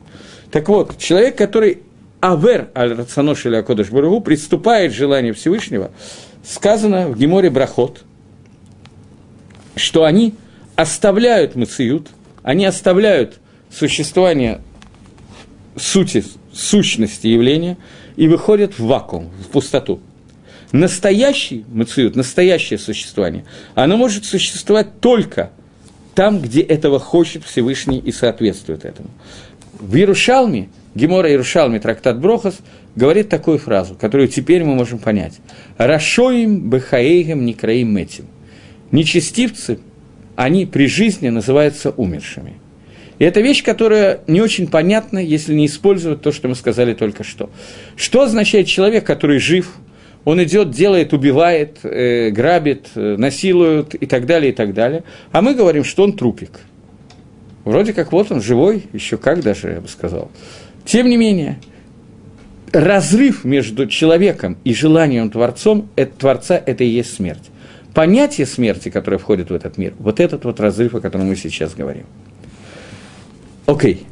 [0.51, 1.79] Так вот, человек, который
[2.21, 3.61] авер аль рационош или
[3.91, 5.91] барагу, приступает желание Всевышнего,
[6.43, 8.03] сказано в Геморе Брахот,
[9.75, 10.33] что они
[10.75, 12.09] оставляют мациют,
[12.43, 13.39] они оставляют
[13.69, 14.61] существование
[15.77, 16.23] сути,
[16.53, 17.77] сущности явления
[18.15, 19.99] и выходят в вакуум, в пустоту.
[20.71, 25.51] Настоящий мациют, настоящее существование, оно может существовать только
[26.15, 29.09] там, где этого хочет Всевышний и соответствует этому.
[29.79, 32.59] В Иерушалме, Гемора Иерушалме, трактат Брохас,
[32.95, 35.39] говорит такую фразу, которую теперь мы можем понять.
[35.77, 38.25] «Рашоим бехаейгем некраим этим».
[38.91, 39.79] Нечестивцы,
[40.35, 42.55] они при жизни называются умершими.
[43.19, 47.23] И это вещь, которая не очень понятна, если не использовать то, что мы сказали только
[47.23, 47.49] что.
[47.95, 49.75] Что означает человек, который жив,
[50.25, 55.03] он идет, делает, убивает, э, грабит, э, насилует и так далее, и так далее.
[55.31, 56.59] А мы говорим, что он трупик.
[57.63, 60.31] Вроде как вот он живой, еще как даже, я бы сказал.
[60.85, 61.59] Тем не менее,
[62.71, 67.49] разрыв между человеком и желанием Творцом, это, Творца– это и есть смерть.
[67.93, 71.73] Понятие смерти, которое входит в этот мир, вот этот вот разрыв, о котором мы сейчас
[71.73, 72.05] говорим.
[73.65, 74.05] Окей,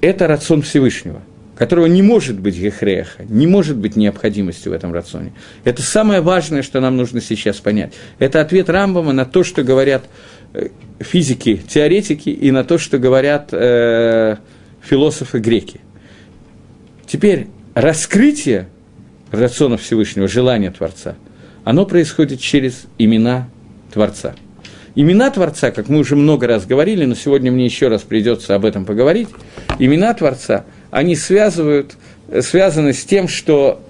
[0.00, 1.20] это рацион Всевышнего,
[1.56, 5.32] которого не может быть гехреха, не может быть необходимости в этом рационе.
[5.64, 7.94] Это самое важное, что нам нужно сейчас понять.
[8.20, 10.04] Это ответ Рамбама на то, что говорят
[10.52, 10.68] э,
[11.00, 14.36] физики, теоретики, и на то, что говорят э,
[14.82, 15.80] философы греки.
[17.06, 18.68] Теперь раскрытие
[19.30, 21.14] рациона Всевышнего, желания Творца,
[21.64, 23.48] оно происходит через имена
[23.92, 24.34] Творца.
[24.94, 28.64] Имена Творца, как мы уже много раз говорили, но сегодня мне еще раз придется об
[28.64, 29.28] этом поговорить,
[29.78, 31.96] имена Творца, они связывают,
[32.40, 33.82] связаны с тем, что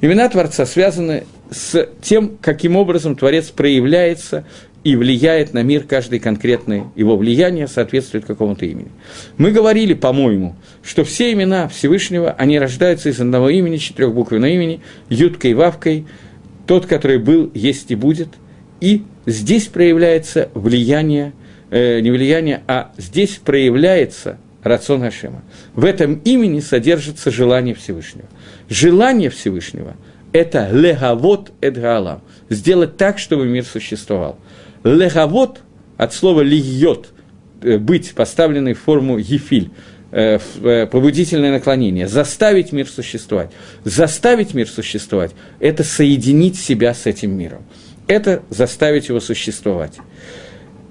[0.00, 4.44] имена Творца связаны с тем, каким образом Творец проявляется
[4.82, 8.88] и влияет на мир каждый конкретный, его влияние соответствует какому-то имени.
[9.36, 15.54] Мы говорили, по-моему, что все имена Всевышнего, они рождаются из одного имени, четырехбуквенного имени, Юткой,
[15.54, 16.06] Вавкой,
[16.66, 18.28] тот, который был, есть и будет,
[18.80, 21.34] и здесь проявляется влияние
[21.70, 25.42] э, не влияние, а здесь проявляется рацион Хашема.
[25.74, 28.28] В этом имени содержится желание Всевышнего.
[28.68, 29.96] Желание Всевышнего–
[30.32, 34.38] это легавод эдгалам, сделать так, чтобы мир существовал.
[34.84, 35.60] Легавод
[35.96, 37.08] от слова льет,
[37.62, 39.70] э, быть поставленной в форму ефиль,
[40.12, 43.50] э, э, побудительное наклонение, заставить мир существовать.
[43.84, 47.62] Заставить мир существовать– это соединить себя с этим миром.
[48.06, 49.98] Это заставить его существовать.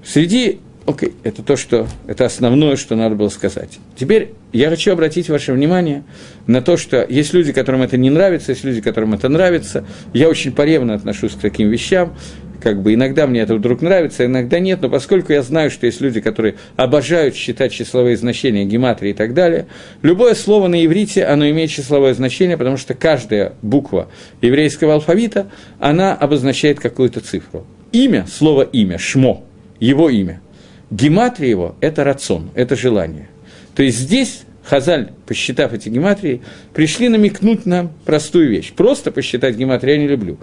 [0.06, 0.60] Среди
[0.90, 1.14] Окей, okay.
[1.24, 3.78] это то, что, это основное, что надо было сказать.
[3.96, 6.04] Теперь я хочу обратить ваше внимание
[6.48, 9.86] на то, что есть люди, которым это не нравится, есть люди, которым это нравится.
[10.14, 12.16] Я очень поревно отношусь к таким вещам.
[12.62, 16.02] Как бы иногда мне это вдруг нравится, иногда нет, но поскольку я знаю, что есть
[16.02, 19.68] люди, которые обожают считать числовые значения, гематрии и так далее,
[20.02, 24.10] любое слово на иврите, оно имеет числовое значение, потому что каждая буква
[24.42, 25.50] еврейского алфавита,
[25.80, 27.66] она обозначает какую-то цифру.
[27.92, 29.44] Имя, слово имя, шмо,
[29.80, 30.42] его имя–
[30.92, 33.28] гематрия его– это рацион, это желание.
[33.76, 36.44] То есть здесь Хазаль, посчитав эти гематрии,
[36.76, 38.72] пришли намекнуть нам простую вещь.
[38.72, 40.38] Просто посчитать гематрию я не люблю.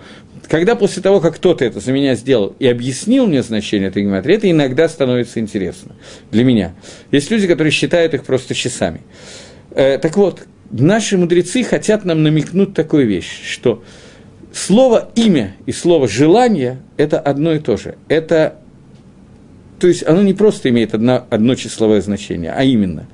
[0.49, 4.35] Когда после того, как кто-то это за меня сделал и объяснил мне значение этой гематрии,
[4.35, 5.95] это иногда становится интересно
[6.33, 6.74] для меня.
[7.12, 9.03] Есть люди, которые считают их просто часами.
[9.70, 13.85] Э, так вот, наши мудрецы хотят нам намекнуть такую вещь, что
[14.53, 17.95] слово «имя» и слово «желание»– это одно и то же.
[18.09, 18.59] Это
[19.79, 23.07] то есть оно не просто имеет одно, одно числовое значение, а именно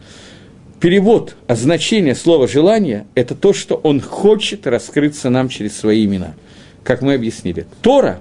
[0.83, 6.35] перевод, а значение слова «желание»– это то, что он хочет раскрыться нам через свои имена.
[6.83, 7.67] Как мы объяснили.
[7.83, 8.21] Тора,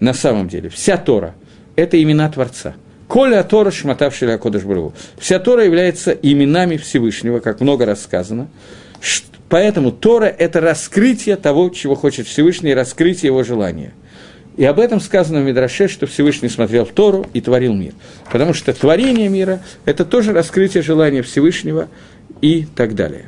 [0.00, 1.36] на самом деле, вся Тора–
[1.76, 2.74] это имена Творца.
[3.06, 4.94] Коля Тора шматавший Акодыш Барагу.
[5.16, 8.48] Вся Тора является именами Всевышнего, как много рассказано.
[9.48, 13.92] Поэтому Тора– это раскрытие того, чего хочет Всевышний, раскрытие его желания–
[14.56, 17.92] и об этом сказано в Мидраше, что Всевышний смотрел Тору и творил мир.
[18.30, 21.88] Потому что творение мира– это тоже раскрытие желания Всевышнего
[22.40, 23.26] и так далее.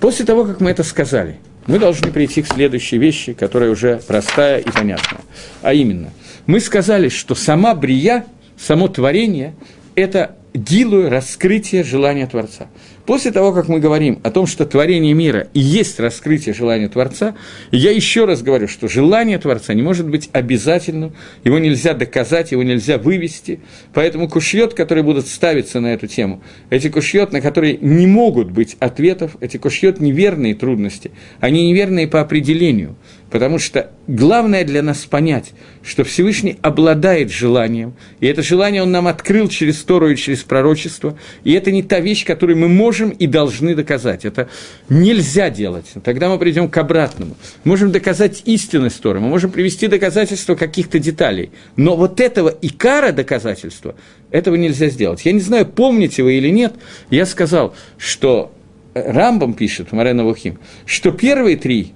[0.00, 4.58] После того, как мы это сказали, мы должны прийти к следующей вещи, которая уже простая
[4.58, 5.20] и понятная.
[5.62, 6.10] А именно,
[6.46, 8.26] мы сказали, что сама брия,
[8.58, 9.54] само творение–
[9.94, 12.68] это гилую раскрытие желания Творца.
[13.08, 17.36] После того, как мы говорим о том, что творение мира и есть раскрытие желания Творца,
[17.70, 22.62] я еще раз говорю, что желание Творца не может быть обязательным, его нельзя доказать, его
[22.62, 23.60] нельзя вывести,
[23.94, 28.76] поэтому кушьет, которые будут ставиться на эту тему, эти кушьет, на которые не могут быть
[28.78, 32.94] ответов, эти кушьет неверные трудности, они неверные по определению–
[33.30, 35.52] Потому что главное для нас понять,
[35.82, 41.18] что Всевышний обладает желанием, и это желание он нам открыл через Тору и через пророчество,
[41.44, 44.24] и это не та вещь, которую мы можем и должны доказать.
[44.24, 44.48] Это
[44.88, 45.86] нельзя делать.
[46.04, 47.36] Тогда мы придем к обратному.
[47.64, 53.94] Можем доказать истинность Торы, мы можем привести доказательства каких-то деталей, но вот этого икара доказательства,
[54.30, 55.26] этого нельзя сделать.
[55.26, 56.74] Я не знаю, помните вы или нет,
[57.10, 58.52] я сказал, что
[58.94, 61.92] Рамбам пишет Марена Вухим, что первые три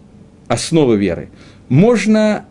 [0.52, 1.30] основы веры.
[1.68, 2.44] Можно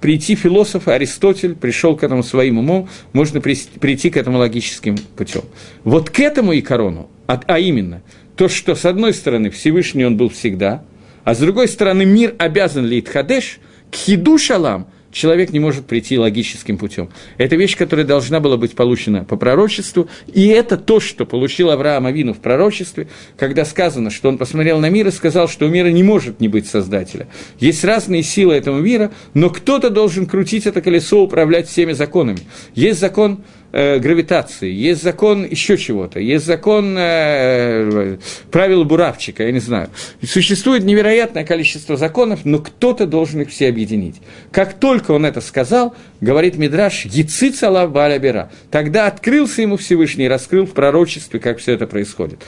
[0.00, 5.42] прийти философ Аристотель пришел к этому своим умом, можно прийти к этому логическим путем.
[5.84, 8.02] Вот к этому и корону, а, а именно
[8.36, 10.84] то, что с одной стороны Всевышний он был всегда,
[11.22, 16.18] а с другой стороны мир обязан ли Хадеш, к хиду шалам, человек не может прийти
[16.18, 17.08] логическим путем.
[17.38, 22.06] Это вещь, которая должна была быть получена по пророчеству, и это то, что получил Авраам
[22.06, 23.08] Авину в пророчестве,
[23.38, 26.48] когда сказано, что он посмотрел на мир и сказал, что у мира не может не
[26.48, 27.28] быть Создателя.
[27.60, 32.40] Есть разные силы этого мира, но кто-то должен крутить это колесо, управлять всеми законами.
[32.74, 33.44] Есть закон
[33.74, 38.18] э, гравитации, есть закон еще чего-то, есть закон э,
[38.52, 39.90] правил буравчика, я не знаю.
[40.22, 44.16] Существует невероятное количество законов, но кто-то должен их все объединить.
[44.52, 48.52] Как только он это сказал, говорит Мидраш, «Яциц Аллах Баалябера».
[48.70, 52.42] Тогда открылся ему Всевышний раскрыл в пророчестве, как все это происходит.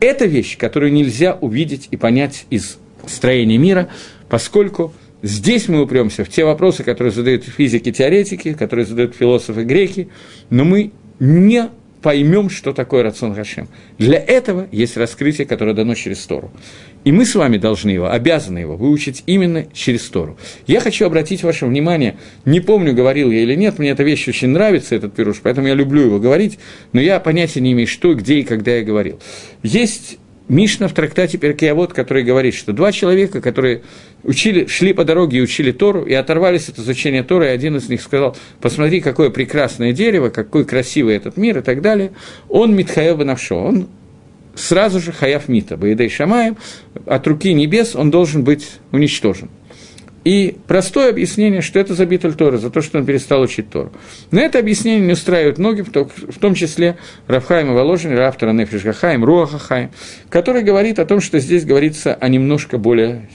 [0.00, 3.90] Это вещь, которую нельзя увидеть и понять из строения мира,
[4.30, 10.08] поскольку Здесь мы упремся в те вопросы, которые задают физики-теоретики, которые задают философы-греки,
[10.48, 11.68] но мы не
[12.00, 13.68] поймем, что такое рацион Хашем.
[13.98, 16.50] Для этого есть раскрытие, которое дано через Тору.
[17.04, 20.38] И мы с вами должны его, обязаны его выучить именно через Тору.
[20.66, 24.48] Я хочу обратить ваше внимание, не помню, говорил я или нет, мне эта вещь очень
[24.48, 26.58] нравится, этот пируш, поэтому я люблю его говорить,
[26.92, 29.20] но я понятия не имею, что, где и когда я говорил.
[29.62, 30.18] Есть
[30.50, 33.82] Мишна в трактате Перкиавод, который говорит, что два человека, которые
[34.24, 37.88] учили, шли по дороге и учили Тору, и оторвались от изучения Торы, и один из
[37.88, 42.10] них сказал, посмотри, какое прекрасное дерево, какой красивый этот мир и так далее,
[42.48, 43.88] он Митхаев Банавшо, он
[44.56, 46.56] сразу же Хаяв Мита, Баидей Шамаем,
[47.06, 49.50] от руки небес он должен быть уничтожен.
[50.24, 53.90] И простое объяснение, что это за битуль Тора, за то, что он перестал учить Тору.
[54.30, 58.52] Но это объяснение не устраивает многих, в том числе Рафхайма Воложин, автора
[59.24, 59.90] Руаха Хаим,
[60.28, 63.28] который говорит о том, что здесь говорится о немножко более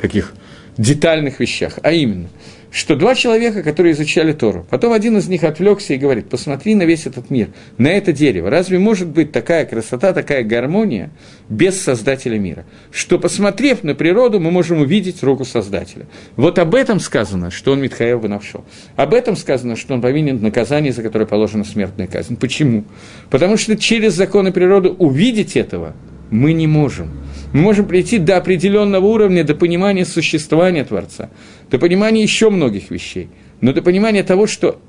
[0.00, 0.32] таких
[0.76, 2.28] детальных вещах, а именно–
[2.70, 6.84] что два человека, которые изучали Тору, потом один из них отвлекся и говорит, посмотри на
[6.84, 7.48] весь этот мир,
[7.78, 8.48] на это дерево.
[8.48, 11.10] Разве может быть такая красота, такая гармония
[11.48, 12.64] без Создателя мира?
[12.92, 16.06] Что, посмотрев на природу, мы можем увидеть руку Создателя.
[16.36, 18.64] Вот об этом сказано, что он Митхаев вынавшел.
[18.96, 22.36] Об этом сказано, что он повинен наказание, за которое положена смертная казнь.
[22.36, 22.84] Почему?
[23.30, 25.94] Потому что через законы природы увидеть этого
[26.30, 27.10] мы не можем.
[27.52, 31.30] Мы можем прийти до определенного уровня, до понимания существования Творца,
[31.70, 33.28] до понимания еще многих вещей,
[33.60, 34.80] но до понимания того, что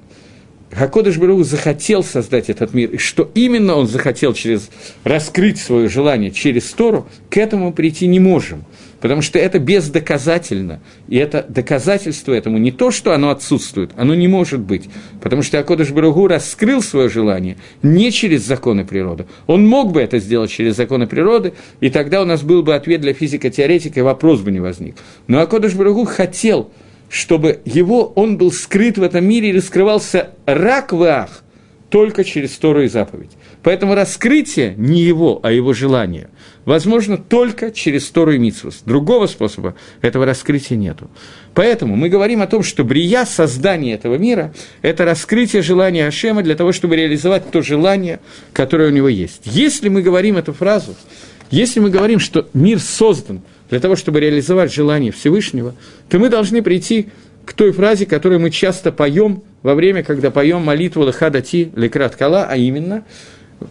[0.71, 4.69] Хакодыш Бару захотел создать этот мир, и что именно он захотел через
[5.03, 8.63] раскрыть свое желание через Тору, к этому прийти не можем
[9.01, 10.79] потому что это бездоказательно.
[11.09, 14.89] И это доказательство этому не то, что оно отсутствует, оно не может быть.
[15.21, 19.25] Потому что Акодыш Баругу раскрыл свое желание не через законы природы.
[19.47, 23.01] Он мог бы это сделать через законы природы, и тогда у нас был бы ответ
[23.01, 24.95] для физико-теоретика, и вопрос бы не возник.
[25.27, 26.71] Но Акодыш Баругу хотел,
[27.09, 31.43] чтобы его, он был скрыт в этом мире и раскрывался рак в ах,
[31.89, 33.31] только через Тору и заповедь.
[33.63, 36.29] Поэтому раскрытие не его, а его желание
[36.65, 38.81] возможно только через Тору и Митсвус.
[38.85, 41.09] Другого способа этого раскрытия нету.
[41.53, 46.55] Поэтому мы говорим о том, что брия, создание этого мира, это раскрытие желания Ашема для
[46.55, 48.19] того, чтобы реализовать то желание,
[48.53, 49.41] которое у него есть.
[49.45, 50.95] Если мы говорим эту фразу,
[51.49, 55.75] если мы говорим, что мир создан для того, чтобы реализовать желание Всевышнего,
[56.09, 57.09] то мы должны прийти
[57.45, 62.45] к той фразе, которую мы часто поем во время, когда поем молитву Лехадати Лекрат Кала,
[62.49, 63.03] а именно–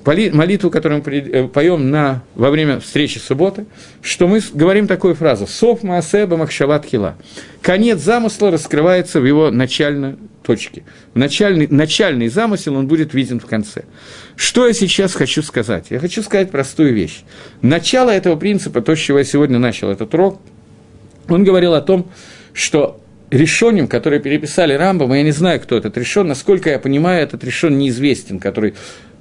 [0.04, 3.66] молитву, которую мы э, поем на, во время встречи субботы,
[4.02, 7.16] что мы говорим такую фразу «Сов Маасеба Махшават Хила».
[7.62, 10.84] Конец замысла раскрывается в его начальной точке.
[11.14, 13.84] Начальный, начальный замысел, он будет виден в конце.
[14.36, 15.86] Что я сейчас хочу сказать?
[15.90, 17.22] Я хочу сказать простую вещь.
[17.62, 20.40] Начало этого принципа, то, с чего я сегодня начал этот урок,
[21.28, 22.10] он говорил о том,
[22.52, 27.44] что решением, которые переписали Рамбам, я не знаю, кто этот решен, насколько я понимаю, этот
[27.44, 28.74] решен неизвестен, который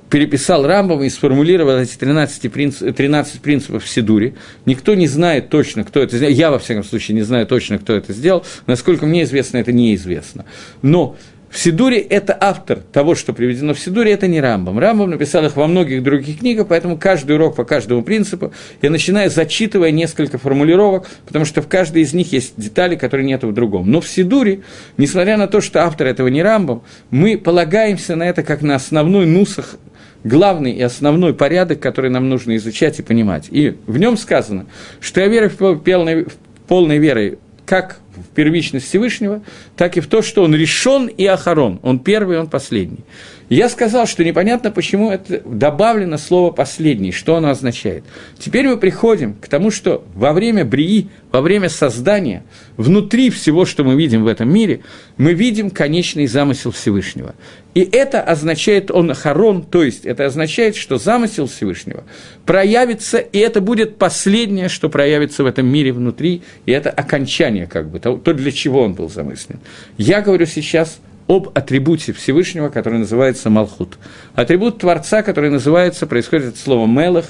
[0.10, 4.36] переписал Рамбам и сформулировал эти 13, принцип, 13 принципов в Сидуре.
[4.66, 6.34] Никто не знает точно, кто это сделал.
[6.34, 8.45] Я, во всяком случае, не знаю точно, кто это сделал.
[8.66, 10.45] Насколько мне известно, это неизвестно.
[10.82, 11.16] Но
[11.49, 14.78] в Сидуре это автор того, что приведено в Сидуре, это не Рамбам.
[14.78, 18.53] Рамбам написал их во многих других книгах, поэтому каждый урок по каждому принципу
[18.84, 23.43] я начинаю зачитывая несколько формулировок, потому что в каждой из них есть детали, которые нет
[23.43, 23.89] в другом.
[23.89, 24.62] Но в Сидуре,
[24.97, 29.26] несмотря на то, что автор этого не Рамбам, мы полагаемся на это как на основной
[29.26, 29.78] нусах
[30.24, 33.47] главный и основной порядок, который нам нужно изучать и понимать.
[33.49, 34.65] И в нем сказано,
[34.99, 36.34] что я верю в полной, в
[36.67, 39.43] полной верой как в первичность Всевышнего,
[39.78, 41.80] так и в то, что он решен и охорон.
[41.84, 43.05] Он первый, он последний.
[43.50, 48.04] Я сказал, что непонятно, почему это добавлено слово «последний», что оно означает.
[48.38, 52.43] Теперь мы приходим к тому, что во время брии, во время создания,
[52.78, 54.82] внутри всего, что мы видим в этом мире,
[55.18, 57.34] мы видим конечный замысел Всевышнего.
[57.74, 62.04] И это означает, он харон, то есть это означает, что замысел Всевышнего
[62.45, 67.89] проявится, и это будет последнее, что проявится в этом мире внутри, и это окончание, как
[67.89, 69.60] бы, то, то для чего он был замыслен.
[69.97, 73.99] Я говорю сейчас об атрибуте Всевышнего, который называется Малхут.
[74.34, 77.25] Атрибут Творца, который называется, происходит от слова Мелах.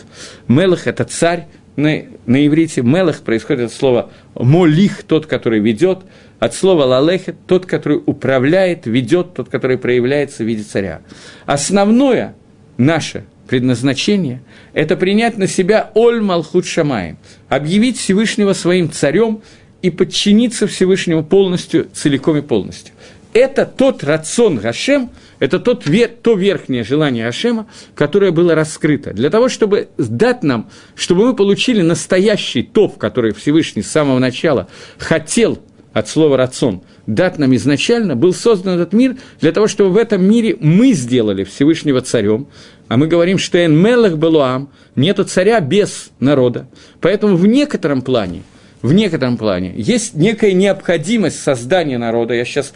[0.47, 5.99] Мелах– это царь, на, на иврите Мелах происходит от слова Молих, тот, который ведет,
[6.39, 11.01] от слова Лалехет, тот, который управляет, ведет, тот, который проявляется в виде царя.
[11.45, 12.35] Основное
[12.77, 14.41] наше предназначение–
[14.73, 17.17] это принять на себя Оль Малхут Шамаем,
[17.49, 19.41] объявить Всевышнего своим царем
[19.81, 22.93] и подчиниться Всевышнему полностью, целиком и полностью
[23.39, 25.09] это тот рацион Гашем,
[25.39, 25.85] это тот,
[26.21, 29.13] то верхнее желание Гашема, которое было раскрыто.
[29.13, 34.67] Для того, чтобы дать нам, чтобы мы получили настоящий топ, который Всевышний с самого начала
[34.97, 35.59] хотел
[35.93, 40.23] от слова «рацион», дать нам изначально, был создан этот мир для того, чтобы в этом
[40.23, 42.47] мире мы сделали Всевышнего царем,
[42.87, 46.67] а мы говорим, что «эн мелах белуам»– нету царя без народа.
[47.01, 48.43] Поэтому в некотором плане,
[48.81, 52.33] в некотором плане есть некая необходимость создания народа.
[52.33, 52.73] Я сейчас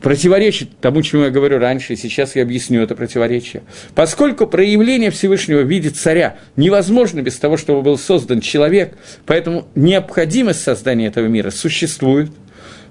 [0.00, 3.62] противоречит тому, чему я говорю раньше, и сейчас я объясню это противоречие.
[3.94, 8.96] Поскольку проявление Всевышнего в виде царя невозможно без того, чтобы был создан человек,
[9.26, 12.30] поэтому необходимость создания этого мира существует,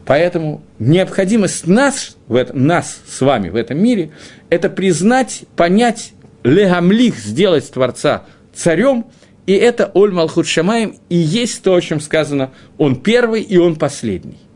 [0.06, 4.12] поэтому необходимость нас, в этом, нас с вами в этом мире,
[4.50, 9.08] это признать, понять, легамлих, сделать Творца царем,
[9.48, 13.78] и это Оль Малхут Шамаем, и есть то, о чем сказано, он первый и он
[13.78, 14.38] последний–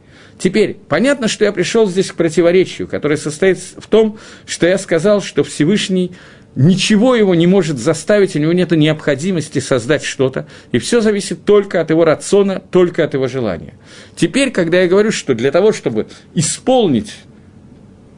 [0.43, 5.21] Теперь, понятно, что я пришел здесь к противоречию, которое состоит в том, что я сказал,
[5.21, 6.11] что Всевышний
[6.53, 11.79] ничего его не может заставить, у него нет необходимости создать что-то, и все зависит только
[11.79, 13.75] от его рациона, только от его желания.
[14.17, 17.13] Теперь, когда я говорю, что для того, чтобы исполнить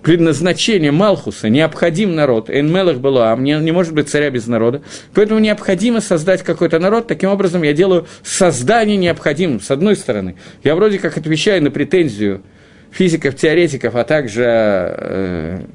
[0.06, 4.84] предназначение Малхуса необходим народ, Энмелах было, а мне не может быть царя без народа,
[5.16, 10.36] поэтому необходимо создать какой-то народ, таким образом я делаю создание необходимым, с одной стороны.
[10.64, 12.44] Я вроде как отвечаю на претензию
[12.92, 15.66] физиков, теоретиков, а также э,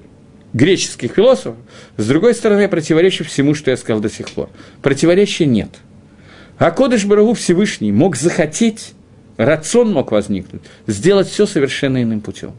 [0.52, 1.56] греческих философов,
[1.96, 4.48] с другой стороны, я противоречу всему, что я сказал до сих пор.
[4.80, 5.70] Противоречия нет.
[6.56, 8.92] А Кодыш Барагу Всевышний мог захотеть,
[9.38, 12.52] рацион мог возникнуть, сделать все совершенно иным путем.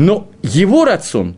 [0.00, 1.36] Но его рацион,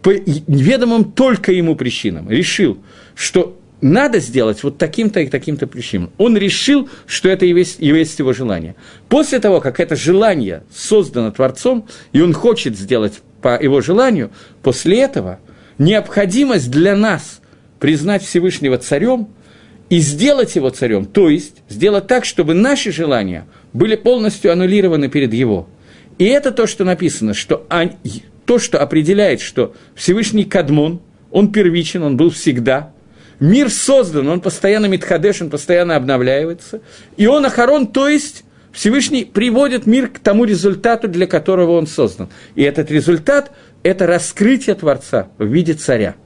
[0.00, 2.78] по неведомым только ему причинам, решил,
[3.16, 6.12] что надо сделать вот таким-то и таким-то причинам.
[6.16, 8.76] Он решил, что это и есть, и есть его желание.
[9.08, 14.30] После того, как это желание создано Творцом, и он хочет сделать по его желанию,
[14.62, 15.40] после этого
[15.78, 17.40] необходимость для нас
[17.80, 19.26] признать Всевышнего царем
[19.88, 25.34] и сделать его царем, то есть сделать так, чтобы наши желания были полностью аннулированы перед
[25.34, 25.66] его.
[26.18, 27.66] И это то, что написано, что
[28.46, 31.00] то, что определяет, что Всевышний Кадмон,
[31.30, 32.92] он первичен, он был всегда,
[33.40, 36.80] мир создан, он постоянно Митхадеш, он постоянно обновляется,
[37.16, 42.28] и он Ахарон, то есть Всевышний приводит мир к тому результату, для которого он создан.
[42.54, 43.52] И этот результат–
[43.82, 46.16] это раскрытие Творца в виде царя.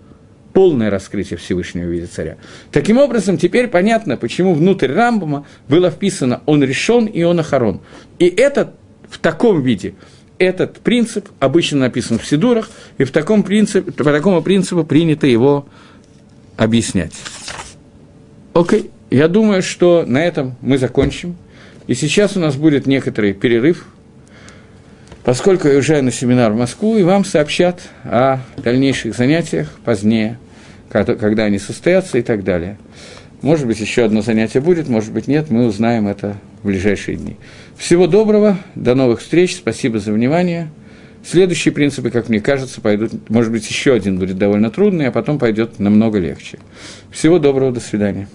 [0.55, 2.39] Полное раскрытие Всевышнего в виде царя.
[2.72, 7.82] Таким образом, теперь понятно, почему внутрь Рамбама было вписано «он решен» и «он охорон».
[8.18, 8.74] И это
[9.11, 9.94] в таком виде
[10.38, 15.66] этот принцип обычно написан в Сидурах, и в таком принципе, по такому принципу принято его
[16.56, 17.12] объяснять.
[18.54, 21.36] Окей, я думаю, что на этом мы закончим.
[21.86, 23.86] И сейчас у нас будет некоторый перерыв,
[25.24, 30.38] поскольку я уезжаю на семинар в Москву, и вам сообщат о дальнейших занятиях позднее,
[30.90, 32.78] когда они состоятся и так далее.
[33.40, 37.36] Может быть, еще одно занятие будет, может быть, нет, мы узнаем это в ближайшие дни.
[37.78, 40.68] Всего доброго, до новых встреч, спасибо за внимание.
[41.24, 45.38] Следующие принципы, как мне кажется, пойдут, может быть, еще один будет довольно трудный, а потом
[45.38, 46.58] пойдет намного легче.
[47.12, 48.28] Всего доброго, до свидания.